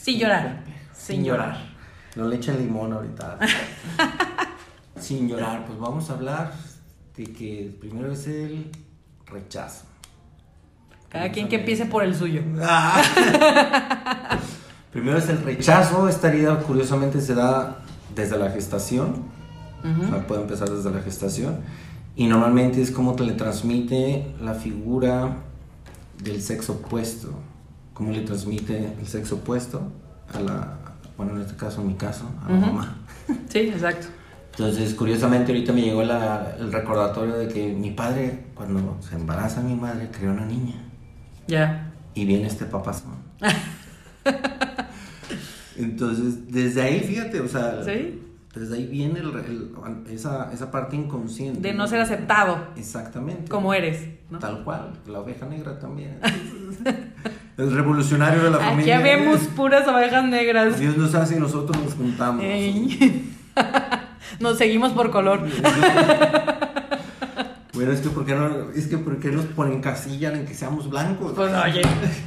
[0.00, 0.60] Sin llorar.
[0.94, 1.58] Sin llorar.
[2.14, 3.38] No le echen limón ahorita.
[5.00, 6.52] Sin llorar, pues vamos a hablar
[7.16, 8.70] de que primero es el
[9.26, 9.84] rechazo.
[11.08, 12.42] Cada quien que empiece por el suyo.
[14.92, 16.08] primero es el rechazo.
[16.08, 17.78] Esta herida, curiosamente, se da
[18.18, 19.22] desde la gestación.
[19.82, 21.60] o sea, puede empezar desde la gestación.
[22.16, 25.36] Y normalmente es como te le transmite la figura
[26.22, 27.30] del sexo opuesto.
[27.94, 29.82] Cómo le transmite el sexo opuesto
[30.34, 30.78] a la,
[31.16, 32.96] bueno, en este caso, en mi caso, a la mamá.
[33.48, 34.06] Sí, exacto.
[34.52, 39.74] Entonces, curiosamente, ahorita me llegó el recordatorio de que mi padre, cuando se embaraza mi
[39.74, 40.74] madre, creó una niña.
[41.46, 41.92] Ya.
[42.14, 43.16] Y viene este papazón.
[45.78, 48.20] Entonces, desde ahí, fíjate, o sea, ¿Sí?
[48.54, 49.22] desde ahí viene
[50.10, 51.60] esa, esa, parte inconsciente.
[51.60, 52.58] De no ser aceptado.
[52.76, 53.48] Exactamente.
[53.48, 54.04] Como eres.
[54.40, 56.18] Tal cual, la oveja negra también.
[57.56, 58.98] el revolucionario de la familia.
[58.98, 60.78] Aquí vemos puras ovejas negras.
[60.78, 62.44] Dios nos hace y nosotros nos juntamos.
[64.40, 65.46] nos seguimos por color.
[67.78, 70.52] Bueno, es que ¿por qué, no, es que ¿por qué nos ponen casilla en que
[70.52, 71.32] seamos blancos?
[71.36, 71.82] Pues oye,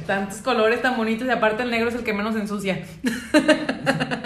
[0.06, 2.82] tantos colores tan bonitos y aparte el negro es el que menos ensucia.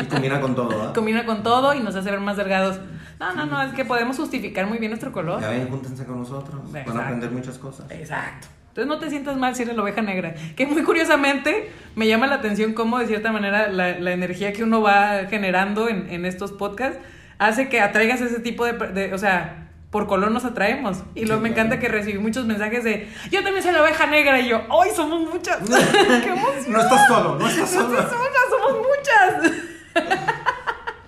[0.00, 0.92] Y combina con todo, ¿ah?
[0.94, 2.78] Combina con todo y nos hace ver más delgados.
[3.18, 5.40] No, no, no, es que podemos justificar muy bien nuestro color.
[5.40, 6.60] Ya ven, júntense con nosotros.
[6.70, 7.90] Van a aprender muchas cosas.
[7.90, 8.46] Exacto.
[8.68, 10.36] Entonces no te sientas mal si eres la oveja negra.
[10.54, 14.62] Que muy curiosamente me llama la atención cómo de cierta manera la, la energía que
[14.62, 17.00] uno va generando en, en, estos podcasts
[17.38, 19.65] hace que atraigas ese tipo de, de o sea,
[19.96, 20.98] por color nos atraemos.
[21.14, 24.38] Y luego me encanta que recibí muchos mensajes de, yo también soy la oveja negra
[24.42, 25.56] y yo, hoy somos muchas!
[25.66, 26.64] ¡Qué emoción!
[26.68, 27.88] No estás solo, no estás solo.
[27.88, 30.12] No estás sola, somos muchas.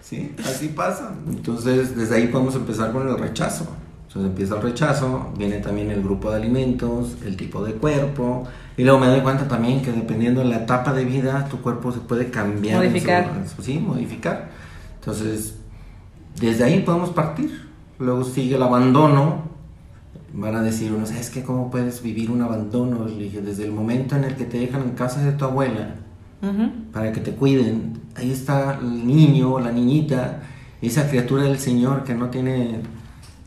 [0.01, 1.13] sí, así pasa.
[1.27, 3.77] Entonces, desde ahí podemos empezar con el rechazo.
[4.07, 8.49] Entonces empieza el rechazo, viene también el grupo de alimentos, el tipo de cuerpo,
[8.79, 11.93] y luego me doy cuenta también que dependiendo de la etapa de vida, tu cuerpo
[11.93, 12.79] se puede cambiar.
[12.79, 13.29] Modificar.
[13.61, 14.49] sí, modificar.
[14.95, 15.57] Entonces,
[16.41, 17.68] desde ahí podemos partir.
[17.99, 19.49] Luego sigue el abandono.
[20.33, 21.43] Van a decir uno, ¿sabes qué?
[21.43, 23.07] ¿Cómo puedes vivir un abandono?
[23.07, 25.95] Desde el momento en el que te dejan en casa de tu abuela
[26.93, 30.43] para que te cuiden, ahí está el niño o la niñita,
[30.81, 32.83] esa criatura del Señor que no tiene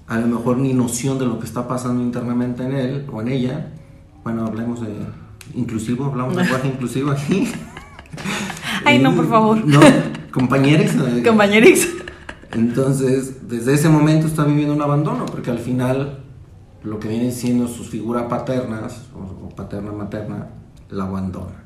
[0.08, 3.30] a lo mejor ni noción de lo que está pasando internamente en él o en
[3.30, 3.68] ella.
[4.26, 4.94] Bueno, hablemos de
[5.56, 7.50] inclusivo, hablamos de lenguaje inclusivo aquí.
[8.84, 9.66] Ay, no, por favor.
[9.66, 9.80] No,
[10.34, 10.92] compañeros.
[11.26, 11.88] Compañeros.
[12.54, 16.20] Entonces, desde ese momento está viviendo un abandono, porque al final
[16.84, 20.48] lo que vienen siendo sus figuras paternas, o, paterna, materna,
[20.90, 21.64] la abandona.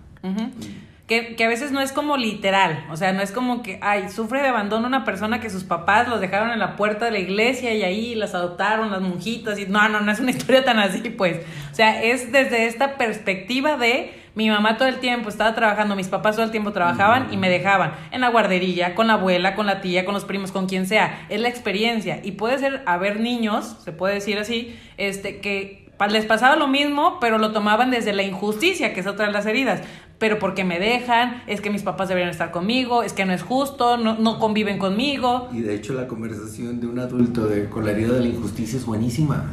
[1.07, 4.09] que, que, a veces no es como literal, o sea, no es como que, ay,
[4.09, 7.19] sufre de abandono una persona que sus papás los dejaron en la puerta de la
[7.19, 10.79] iglesia y ahí las adoptaron las monjitas y no, no, no es una historia tan
[10.79, 11.45] así, pues.
[11.71, 16.09] O sea, es desde esta perspectiva de mi mamá todo el tiempo estaba trabajando, mis
[16.09, 19.65] papás todo el tiempo trabajaban y me dejaban en la guardería, con la abuela, con
[19.65, 21.25] la tía, con los primos, con quien sea.
[21.29, 22.19] Es la experiencia.
[22.21, 27.17] Y puede ser haber niños, se puede decir así, este, que les pasaba lo mismo,
[27.21, 29.81] pero lo tomaban desde la injusticia, que es otra de las heridas.
[30.19, 33.41] Pero porque me dejan, es que mis papás deberían estar conmigo, es que no es
[33.41, 35.49] justo, no, no conviven conmigo.
[35.53, 38.77] Y de hecho la conversación de un adulto de, con la herida de la injusticia
[38.77, 39.45] es buenísima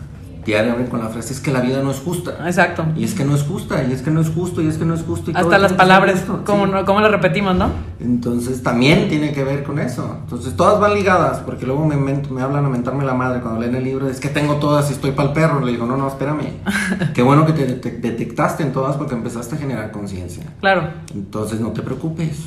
[0.44, 2.37] diariamente con la frase es que la vida no es justa.
[2.46, 2.85] Exacto.
[2.96, 4.85] Y es que no es justa, y es que no es justo, y es que
[4.85, 5.31] no es justo.
[5.31, 7.70] Y Hasta las palabras, como, como lo repetimos, ¿no?
[8.00, 10.18] Entonces también tiene que ver con eso.
[10.22, 13.74] Entonces todas van ligadas, porque luego me, me hablan a mentarme la madre cuando leen
[13.74, 15.61] el libro, es que tengo todas y estoy para el perro.
[15.61, 16.61] Le digo, no, no, espérame.
[17.14, 20.44] Qué bueno que te, detectaste en todas porque empezaste a generar conciencia.
[20.61, 20.88] Claro.
[21.14, 22.38] Entonces no te preocupes,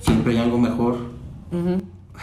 [0.00, 1.16] siempre hay algo mejor.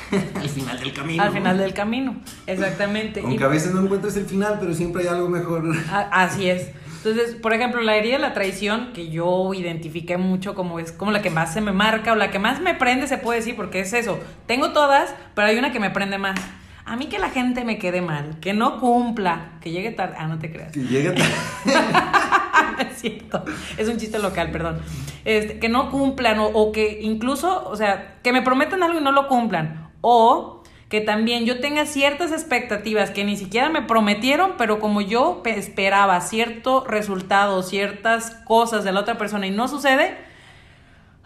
[0.36, 1.24] al final del camino.
[1.24, 2.16] Al final del camino,
[2.48, 3.22] exactamente.
[3.24, 5.72] Aunque a veces no encuentres el final, pero siempre hay algo mejor.
[6.12, 6.70] Así es.
[7.06, 11.12] Entonces, por ejemplo, la herida de la traición, que yo identifiqué mucho como es como
[11.12, 13.58] la que más se me marca o la que más me prende, se puede decir,
[13.58, 14.20] porque es eso.
[14.46, 16.40] Tengo todas, pero hay una que me prende más.
[16.86, 20.16] A mí que la gente me quede mal, que no cumpla, que llegue tarde.
[20.18, 20.72] Ah, no te creas.
[20.72, 21.34] Que llegue tarde.
[22.90, 23.44] es cierto.
[23.78, 24.80] Es un chiste local, perdón.
[25.26, 29.04] Este, que no cumplan o, o, que incluso, o sea, que me prometan algo y
[29.04, 29.83] no lo cumplan.
[30.06, 35.42] O que también yo tenga ciertas expectativas que ni siquiera me prometieron, pero como yo
[35.46, 40.16] esperaba cierto resultado, ciertas cosas de la otra persona y no sucede,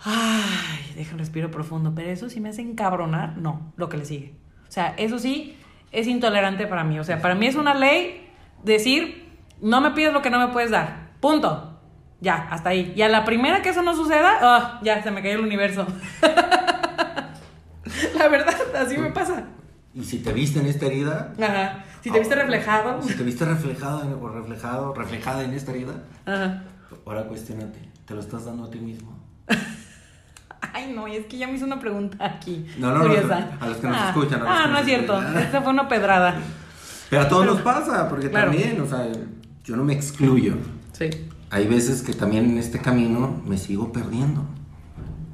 [0.06, 4.06] ay, deja un respiro profundo, pero eso sí me hace encabronar, no, lo que le
[4.06, 4.36] sigue.
[4.70, 5.58] O sea, eso sí
[5.92, 7.00] es intolerante para mí.
[7.00, 8.30] O sea, para mí es una ley
[8.64, 9.28] decir,
[9.60, 11.10] no me pides lo que no me puedes dar.
[11.20, 11.74] Punto.
[12.20, 12.94] Ya, hasta ahí.
[12.96, 15.86] Y a la primera que eso no suceda, oh, ya, se me cayó el universo.
[18.18, 19.44] La verdad, así me pasa.
[19.94, 21.34] Y si te viste en esta herida.
[21.42, 21.84] Ajá.
[22.04, 23.02] Si te viste reflejado.
[23.02, 26.04] Si te viste reflejado o reflejado, reflejada en esta herida.
[26.26, 26.64] Ajá.
[27.06, 27.80] Ahora cuestionate.
[28.06, 29.18] ¿Te lo estás dando a ti mismo?
[30.74, 32.66] Ay, no, y es que ya me hizo una pregunta aquí.
[32.78, 34.42] No, no, no, a los que nos ah, escuchan.
[34.46, 35.22] Ah, no es cierto.
[35.40, 36.36] Esta fue una pedrada.
[37.10, 38.52] Pero a todos nos pasa, porque Claro.
[38.52, 39.08] también, o sea,
[39.64, 40.56] yo no me excluyo.
[40.94, 41.10] Sí.
[41.50, 44.46] Hay veces que también en este camino me sigo perdiendo.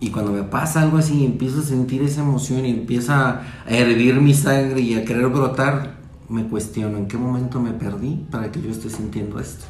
[0.04, 4.16] Y cuando me pasa algo así, empiezo a sentir esa emoción y empieza a hervir
[4.16, 5.94] mi sangre y a querer brotar,
[6.28, 9.64] me cuestiono en qué momento me perdí para que yo esté sintiendo esto.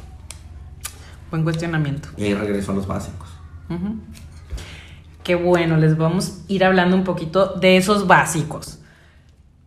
[1.30, 2.08] Buen cuestionamiento.
[2.16, 3.28] Y ahí regreso a los básicos.
[3.70, 3.94] Ujú.
[5.22, 8.80] Qué bueno, les vamos a ir hablando un poquito de esos básicos.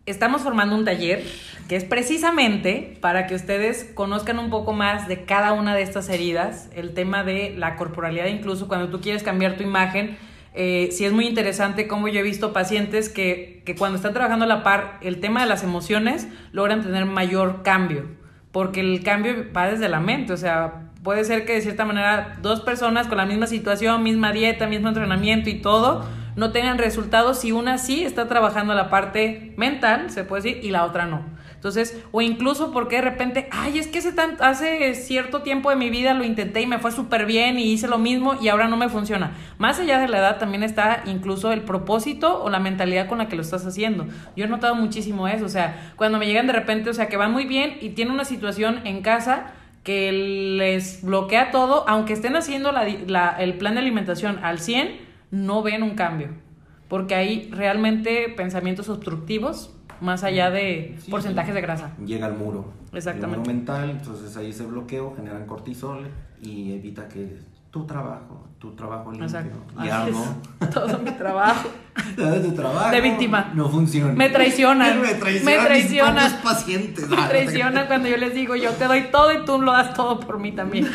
[0.06, 1.24] Estamos formando un taller
[1.70, 6.10] que es precisamente para que ustedes conozcan un poco más de cada una de estas
[6.10, 10.18] heridas, el tema de la corporalidad, incluso cuando tú quieres cambiar tu imagen.
[10.60, 14.46] Eh, sí es muy interesante como yo he visto pacientes que, que cuando están trabajando
[14.46, 18.06] a la par el tema de las emociones logran tener mayor cambio,
[18.52, 22.40] porque el cambio va desde la mente, o sea, puede ser que de cierta manera
[22.42, 26.04] dos personas con la misma situación, misma dieta, mismo entrenamiento y todo,
[26.36, 30.72] no tengan resultados si una sí está trabajando la parte mental, se puede decir, y
[30.72, 31.22] la otra no.
[31.58, 35.76] Entonces, o incluso porque de repente, ay, es que hace, tan- hace cierto tiempo de
[35.76, 38.68] mi vida lo intenté y me fue súper bien y hice lo mismo y ahora
[38.68, 39.32] no me funciona.
[39.58, 43.28] Más allá de la edad también está incluso el propósito o la mentalidad con la
[43.28, 44.06] que lo estás haciendo.
[44.36, 47.18] Yo he notado muchísimo eso, o sea, cuando me llegan de repente, o sea, que
[47.18, 52.36] van muy bien y tienen una situación en casa que les bloquea todo, aunque estén
[52.36, 52.72] haciendo
[53.40, 54.96] el plan de alimentación al 100,
[55.32, 56.30] no ven un cambio.
[56.88, 61.92] Porque hay realmente pensamientos obstructivos más allá de Sí, porcentajes de grasa.
[62.06, 62.74] Llega al muro.
[62.94, 63.36] Exactamente.
[63.36, 66.08] El muro mental, entonces ahí ese bloqueo generan cortisol
[66.42, 67.38] y evita que
[67.72, 69.58] tu trabajo, tu trabajo limpio Exacto.
[69.84, 70.26] y arduo.
[70.74, 71.70] Todo mi trabajo.
[72.16, 73.52] tu trabajo De víctima.
[73.54, 74.14] no funciona.
[74.14, 75.02] Me traicionan.
[75.02, 75.44] me traicionan.
[75.46, 76.16] Me mis traicionan.
[76.16, 77.10] propios pacientes.
[77.10, 80.20] Me traiciona cuando yo les digo, yo te doy todo y tú lo das todo
[80.20, 80.88] por mí también.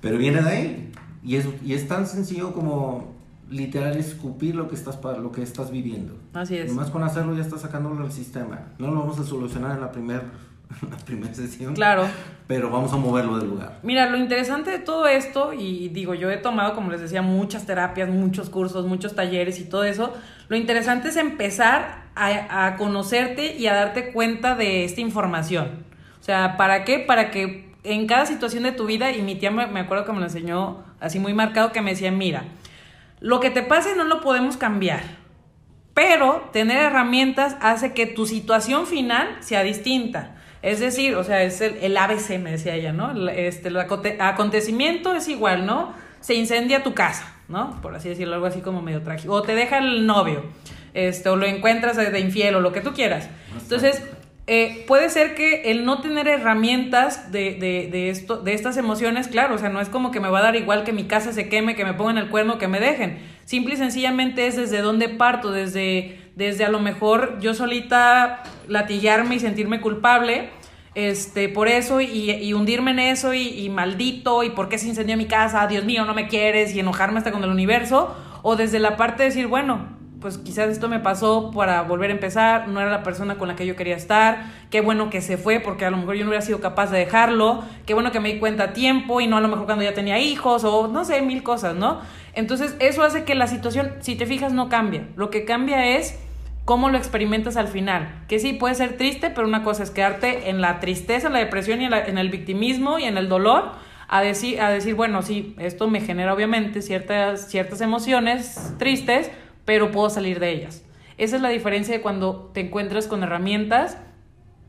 [0.00, 0.92] Pero viene de ahí.
[1.24, 3.15] Y es, y es tan sencillo como
[3.48, 6.16] literal escupir lo que estás lo que estás viviendo.
[6.34, 6.68] Así es.
[6.68, 8.72] Nomás con hacerlo ya estás sacándolo del sistema.
[8.78, 10.24] No lo vamos a solucionar en la primera
[10.90, 11.74] la primera sesión.
[11.74, 12.06] Claro.
[12.46, 13.78] Pero vamos a moverlo del lugar.
[13.82, 17.66] Mira, lo interesante de todo esto, y digo, yo he tomado, como les decía, muchas
[17.66, 20.12] terapias, muchos cursos, muchos talleres y todo eso,
[20.48, 25.84] lo interesante es empezar a, a conocerte y a darte cuenta de esta información.
[26.20, 27.00] O sea, ¿para qué?
[27.00, 30.12] Para que en cada situación de tu vida, y mi tía me, me acuerdo que
[30.12, 32.44] me lo enseñó así muy marcado, que me decía, mira,
[33.20, 35.02] lo que te pase no lo podemos cambiar,
[35.94, 40.36] pero tener herramientas hace que tu situación final sea distinta.
[40.62, 43.28] Es decir, o sea, es el, el ABC, me decía ella, ¿no?
[43.30, 45.92] Este, el aconte- acontecimiento es igual, ¿no?
[46.20, 47.80] Se incendia tu casa, ¿no?
[47.82, 49.32] Por así decirlo, algo así como medio trágico.
[49.34, 50.44] O te deja el novio,
[50.92, 53.28] este, o lo encuentras de infiel, o lo que tú quieras.
[53.60, 54.02] Entonces,
[54.48, 59.26] eh, puede ser que el no tener herramientas de, de, de esto, de estas emociones,
[59.26, 61.32] claro, o sea, no es como que me va a dar igual que mi casa
[61.32, 63.18] se queme, que me pongan el cuerno, que me dejen.
[63.44, 69.34] Simple y sencillamente es desde dónde parto, desde, desde a lo mejor yo solita latillarme
[69.34, 70.50] y sentirme culpable.
[70.94, 74.88] Este, por eso y, y hundirme en eso y, y maldito y por qué se
[74.88, 78.56] incendió mi casa, Dios mío, no me quieres y enojarme hasta con el universo o
[78.56, 82.68] desde la parte de decir, bueno, pues quizás esto me pasó para volver a empezar,
[82.68, 85.60] no era la persona con la que yo quería estar, qué bueno que se fue
[85.60, 88.32] porque a lo mejor yo no hubiera sido capaz de dejarlo, qué bueno que me
[88.32, 91.04] di cuenta a tiempo y no a lo mejor cuando ya tenía hijos o no
[91.04, 92.00] sé, mil cosas, ¿no?
[92.34, 95.08] Entonces eso hace que la situación, si te fijas, no cambia.
[95.16, 96.18] Lo que cambia es
[96.66, 98.24] cómo lo experimentas al final.
[98.28, 101.38] Que sí, puede ser triste, pero una cosa es quedarte en la tristeza, en la
[101.38, 103.72] depresión y en, en el victimismo y en el dolor,
[104.08, 109.30] a decir, a decir, bueno, sí, esto me genera obviamente ciertas, ciertas emociones tristes,
[109.66, 110.82] pero puedo salir de ellas.
[111.18, 113.98] Esa es la diferencia de cuando te encuentras con herramientas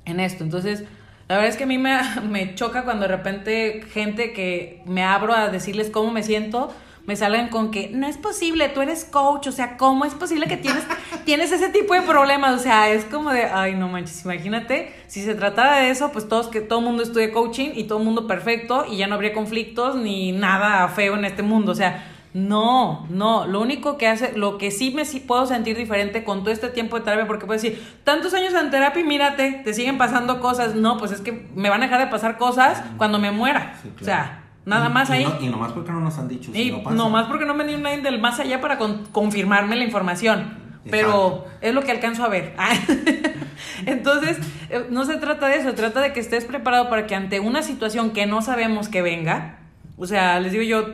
[0.03, 0.43] en esto.
[0.43, 0.83] Entonces,
[1.29, 1.97] la verdad es que a mí me,
[2.29, 6.73] me choca cuando de repente gente que me abro a decirles cómo me siento,
[7.05, 10.45] me salgan con que no es posible, tú eres coach, o sea, ¿cómo es posible
[10.47, 10.83] que tienes,
[11.25, 12.59] tienes ese tipo de problemas?
[12.59, 16.27] O sea, es como de, ay, no manches, imagínate, si se tratara de eso, pues
[16.27, 19.15] todos que todo el mundo estudie coaching y todo el mundo perfecto y ya no
[19.15, 24.07] habría conflictos ni nada feo en este mundo, o sea, no, no, lo único que
[24.07, 27.25] hace, lo que sí me sí puedo sentir diferente con todo este tiempo de terapia,
[27.25, 31.11] porque puedes decir, tantos años en terapia y mírate, te siguen pasando cosas, no, pues
[31.11, 34.01] es que me van a dejar de pasar cosas cuando me muera, Sí, claro.
[34.01, 35.23] o sea, nada más y ahí.
[35.25, 36.51] no- y nomás porque no nos han dicho.
[36.53, 36.95] si Y no pasa.
[36.95, 40.65] nomás porque no me dio nadie del más allá para con- confirmarme la información.
[40.89, 41.45] Pero Exacto.
[41.61, 42.53] es lo que alcanzo a ver.
[43.85, 44.37] Entonces,
[44.69, 47.39] eh, no se trata de eso, se trata de que estés preparado para que ante
[47.39, 49.59] una situación que no sabemos que venga,
[49.97, 50.85] o sea, les digo yo,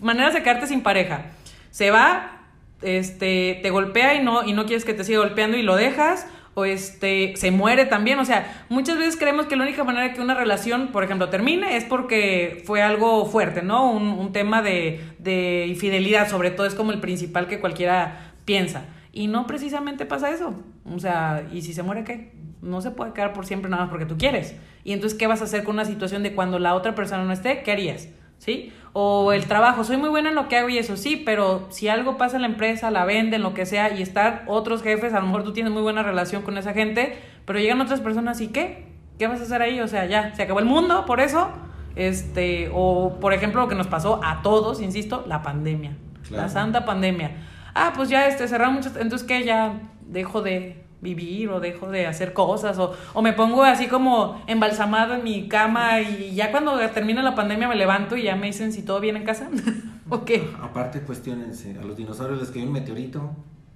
[0.00, 1.26] maneras de quedarte sin pareja.
[1.70, 2.42] Se va,
[2.82, 6.26] este, te golpea y no, y no quieres que te siga golpeando y lo dejas,
[6.54, 8.18] o este se muere también.
[8.18, 11.76] O sea, muchas veces creemos que la única manera que una relación, por ejemplo, termine
[11.76, 13.90] es porque fue algo fuerte, ¿no?
[13.90, 18.84] Un, un tema de, de infidelidad, sobre todo, es como el principal que cualquiera piensa.
[19.12, 20.54] Y no precisamente pasa eso.
[20.92, 22.32] O sea, ¿y si se muere qué?
[22.62, 24.56] No se puede quedar por siempre nada más porque tú quieres.
[24.82, 27.32] Y entonces, ¿qué vas a hacer con una situación de cuando la otra persona no
[27.32, 27.62] esté?
[27.62, 28.08] ¿Qué harías?
[28.38, 28.72] ¿Sí?
[28.96, 31.88] O el trabajo, soy muy buena en lo que hago y eso sí, pero si
[31.88, 35.18] algo pasa en la empresa, la venden, lo que sea, y estar otros jefes, a
[35.18, 38.48] lo mejor tú tienes muy buena relación con esa gente, pero llegan otras personas y
[38.48, 38.86] ¿qué?
[39.18, 39.80] ¿Qué vas a hacer ahí?
[39.80, 41.50] O sea, ya, se acabó el mundo por eso.
[41.96, 45.96] Este, o por ejemplo, lo que nos pasó a todos, insisto, la pandemia.
[46.30, 47.32] La santa pandemia.
[47.74, 48.96] Ah, pues ya este, cerramos muchas.
[48.96, 49.44] Entonces, ¿qué?
[49.44, 54.42] Ya dejo de vivir o dejo de hacer cosas o, o me pongo así como
[54.48, 58.46] embalsamado en mi cama y ya cuando termina la pandemia me levanto y ya me
[58.48, 59.48] dicen si todo viene en casa.
[60.08, 60.48] ¿O qué?
[60.60, 63.30] Aparte, cuestionense, a los dinosaurios les cayó un meteorito,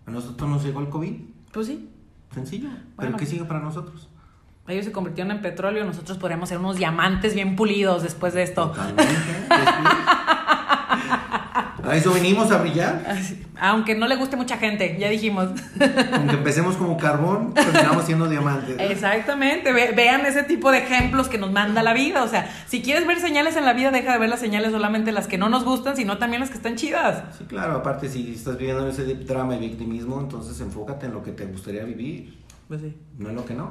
[0.07, 1.15] a nosotros nos llegó el COVID.
[1.53, 1.89] Pues sí.
[2.35, 2.69] Sencillo.
[2.99, 4.09] ¿Pero qué sigue para nosotros?
[4.67, 8.69] Ellos se convirtieron en petróleo, nosotros podríamos ser unos diamantes bien pulidos después de esto.
[8.69, 9.05] Totalmente.
[11.89, 13.17] A eso venimos a brillar.
[13.61, 15.49] Aunque no le guste mucha gente, ya dijimos.
[16.13, 18.77] Aunque empecemos como carbón, terminamos siendo diamantes.
[18.79, 19.73] Exactamente.
[19.73, 22.23] vean ese tipo de ejemplos que nos manda la vida.
[22.23, 25.13] O sea, si quieres ver señales en la vida, deja de ver las señales solamente
[25.13, 27.37] las que no nos gustan, sino también las que están chidas.
[27.37, 27.77] Sí, claro.
[27.77, 31.85] Aparte, si estás viviendo ese drama y victimismo, entonces enfócate en lo que te gustaría
[31.85, 32.39] vivir.
[32.69, 32.95] Pues sí.
[33.17, 33.71] No en lo que no.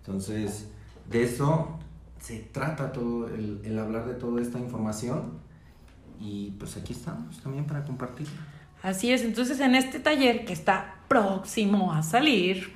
[0.00, 0.68] Entonces,
[1.08, 1.78] de eso
[2.20, 5.47] se trata todo el, el hablar de toda esta información
[6.20, 8.26] y pues aquí estamos también para compartir.
[8.82, 12.72] Así es, entonces en este taller que está próximo a salir,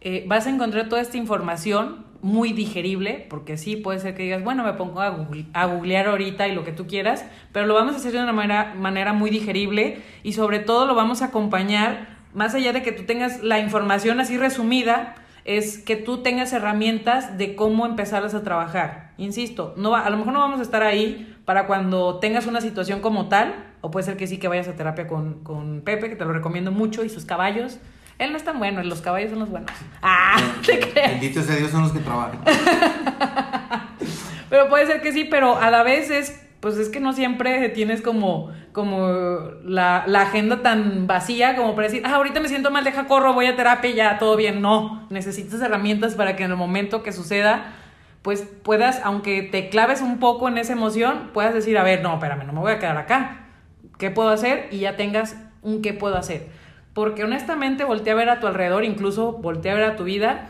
[0.00, 4.42] eh, vas a encontrar toda esta información muy digerible, porque sí, puede ser que digas,
[4.42, 7.96] bueno, me pongo a, googlear ahorita y lo que tú quieras, pero lo vamos a
[7.98, 12.54] hacer de una manera, manera muy digerible y sobre todo lo vamos a acompañar, más
[12.54, 17.54] allá de que tú tengas la información así resumida, es que tú tengas herramientas de
[17.54, 19.03] cómo empezarlas a trabajar.
[19.16, 23.00] Insisto, no a lo mejor no vamos a estar ahí para cuando tengas una situación
[23.00, 26.16] como tal, o puede ser que sí que vayas a terapia con, con Pepe, que
[26.16, 27.78] te lo recomiendo mucho, y sus caballos.
[28.18, 29.70] Él no es tan bueno, los caballos son los buenos.
[30.02, 31.10] Ah, te crees.
[31.12, 32.40] Bendito sea Dios, son los que trabajan.
[34.50, 37.68] pero puede ser que sí, pero a la vez es pues es que no siempre
[37.68, 39.06] tienes como, como
[39.66, 43.34] la, la, agenda tan vacía como para decir, ah, ahorita me siento mal, deja corro,
[43.34, 44.62] voy a terapia y ya, todo bien.
[44.62, 47.74] No, necesitas herramientas para que en el momento que suceda,
[48.24, 52.14] pues puedas, aunque te claves un poco en esa emoción, puedas decir, a ver, no,
[52.14, 53.46] espérame, no me voy a quedar acá.
[53.98, 54.66] ¿Qué puedo hacer?
[54.72, 56.48] Y ya tengas un qué puedo hacer.
[56.92, 60.48] Porque honestamente voltea a ver a tu alrededor, incluso voltea a ver a tu vida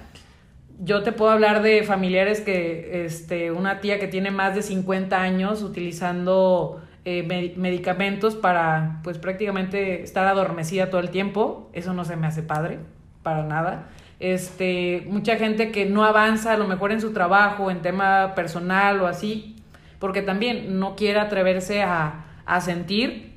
[0.80, 5.20] yo te puedo hablar de familiares que, este, una tía que tiene más de 50
[5.20, 7.22] años utilizando eh,
[7.56, 11.70] medicamentos para, pues prácticamente estar adormecida todo el tiempo.
[11.72, 12.78] Eso no se me hace padre,
[13.22, 13.88] para nada.
[14.24, 19.02] Este, mucha gente que no avanza a lo mejor en su trabajo, en tema personal
[19.02, 19.54] o así,
[19.98, 23.34] porque también no quiere atreverse a, a sentir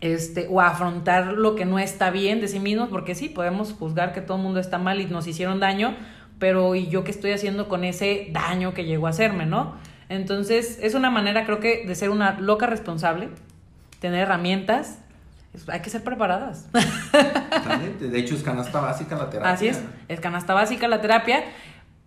[0.00, 3.72] este, o a afrontar lo que no está bien de sí mismos, porque sí, podemos
[3.72, 5.96] juzgar que todo el mundo está mal y nos hicieron daño,
[6.38, 9.74] pero ¿y yo qué estoy haciendo con ese daño que llegó a hacerme, no?
[10.08, 13.30] Entonces, es una manera, creo que, de ser una loca responsable,
[13.98, 15.00] tener herramientas,
[15.68, 16.68] hay que ser preparadas.
[18.00, 19.52] De hecho, es canasta básica la terapia.
[19.52, 21.44] Así es, es canasta básica la terapia.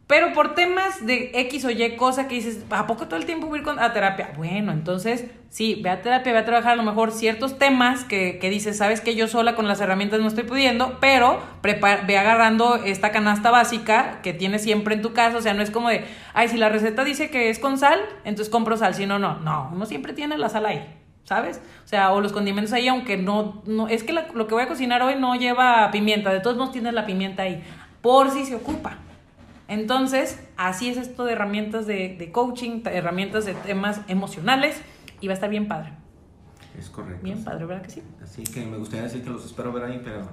[0.06, 3.48] Pero por temas de X o Y cosa que dices, ¿a poco todo el tiempo
[3.48, 4.34] voy a ir a terapia?
[4.36, 8.38] Bueno, entonces sí, ve a terapia, ve a trabajar a lo mejor ciertos temas que,
[8.38, 12.76] que dices, sabes que yo sola con las herramientas no estoy pudiendo, pero ve agarrando
[12.84, 15.38] esta canasta básica que tienes siempre en tu casa.
[15.38, 18.00] O sea, no es como de, ay, si la receta dice que es con sal,
[18.26, 18.96] entonces compro sal.
[18.96, 21.03] Si no, no, no, uno siempre tiene la sal ahí.
[21.24, 21.62] ¿Sabes?
[21.86, 24.68] O sea, o los condimentos ahí, aunque no, no es que lo que voy a
[24.68, 27.64] cocinar hoy no lleva pimienta, de todos modos tienes la pimienta ahí,
[28.02, 28.98] por si se ocupa.
[29.68, 34.80] Entonces, así es esto de herramientas de, coaching, herramientas de temas emocionales
[35.22, 35.94] y va a estar bien padre.
[36.78, 37.24] Es correcto.
[37.24, 38.04] Bien padre, ¿verdad que sí?
[38.22, 40.30] Así que me gustaría decir que los espero ver ahí, pero...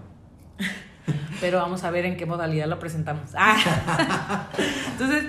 [1.40, 3.30] pero vamos a ver en qué modalidad lo presentamos.
[3.36, 4.48] Ah.
[4.92, 5.24] Entonces,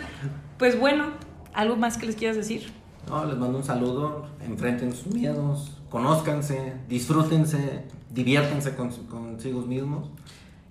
[0.57, 1.11] pues bueno,
[1.53, 2.71] ¿algo más que les quieras decir?
[3.07, 10.09] No, les mando un saludo, enfrenten sus miedos, conózcanse, disfrútense, diviértanse con, consigo mismos.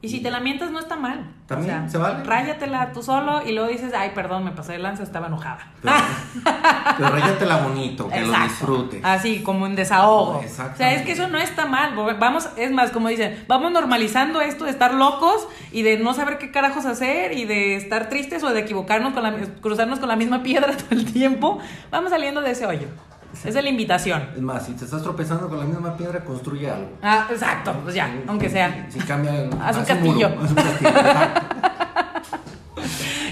[0.02, 1.30] Y si te la mientas, no está mal.
[1.46, 2.24] También se vale.
[2.24, 5.72] Ráyatela tú solo y luego dices, ay, perdón, me pasé de lanza, estaba enojada.
[5.82, 9.04] Pero, ráyatela bonito, que lo disfrutes.
[9.04, 10.38] Así, como en desahogo.
[10.38, 11.94] O sea, es que eso no está mal.
[12.18, 16.38] Vamos, es más, como dicen, vamos normalizando esto de estar locos y de no saber
[16.38, 20.16] qué carajos hacer y de estar tristes o de equivocarnos con la, cruzarnos con la
[20.16, 21.58] misma piedra todo el tiempo.
[21.90, 22.88] Vamos saliendo de ese hoyo.
[23.44, 24.28] Es de la invitación.
[24.34, 26.90] Es más, si te estás tropezando con la misma piedra, construye algo.
[27.02, 28.86] Ah, exacto, pues ya, aunque sea.
[28.90, 29.48] Si, cambia.
[29.62, 30.30] Haz un castillo.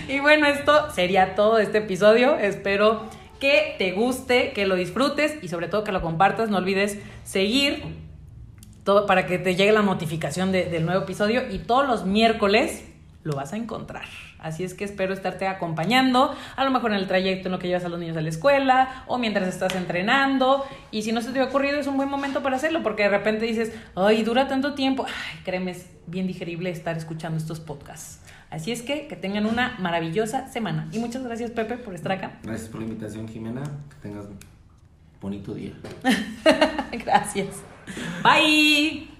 [0.08, 2.38] y bueno, esto sería todo este episodio.
[2.38, 3.04] Espero
[3.40, 6.48] que te guste, que lo disfrutes y sobre todo que lo compartas.
[6.48, 7.82] No olvides seguir
[8.84, 12.84] todo para que te llegue la notificación del nuevo episodio y todos los miércoles
[13.22, 14.06] lo vas a encontrar.
[14.38, 17.68] Así es que espero estarte acompañando, a lo mejor en el trayecto en lo que
[17.68, 20.64] llevas a los niños a la escuela o mientras estás entrenando.
[20.90, 23.08] Y si no se te ha ocurrido, es un buen momento para hacerlo, porque de
[23.10, 25.06] repente dices, ay, dura tanto tiempo.
[25.06, 28.20] Ay, créeme, es bien digerible estar escuchando estos podcasts.
[28.50, 30.88] Así es que que tengan una maravillosa semana.
[30.92, 32.38] Y muchas gracias, Pepe, por estar acá.
[32.42, 33.62] Gracias por la invitación, Jimena.
[33.62, 34.38] Que tengas un
[35.20, 35.72] bonito día.
[36.92, 37.62] gracias.
[38.22, 39.17] Bye.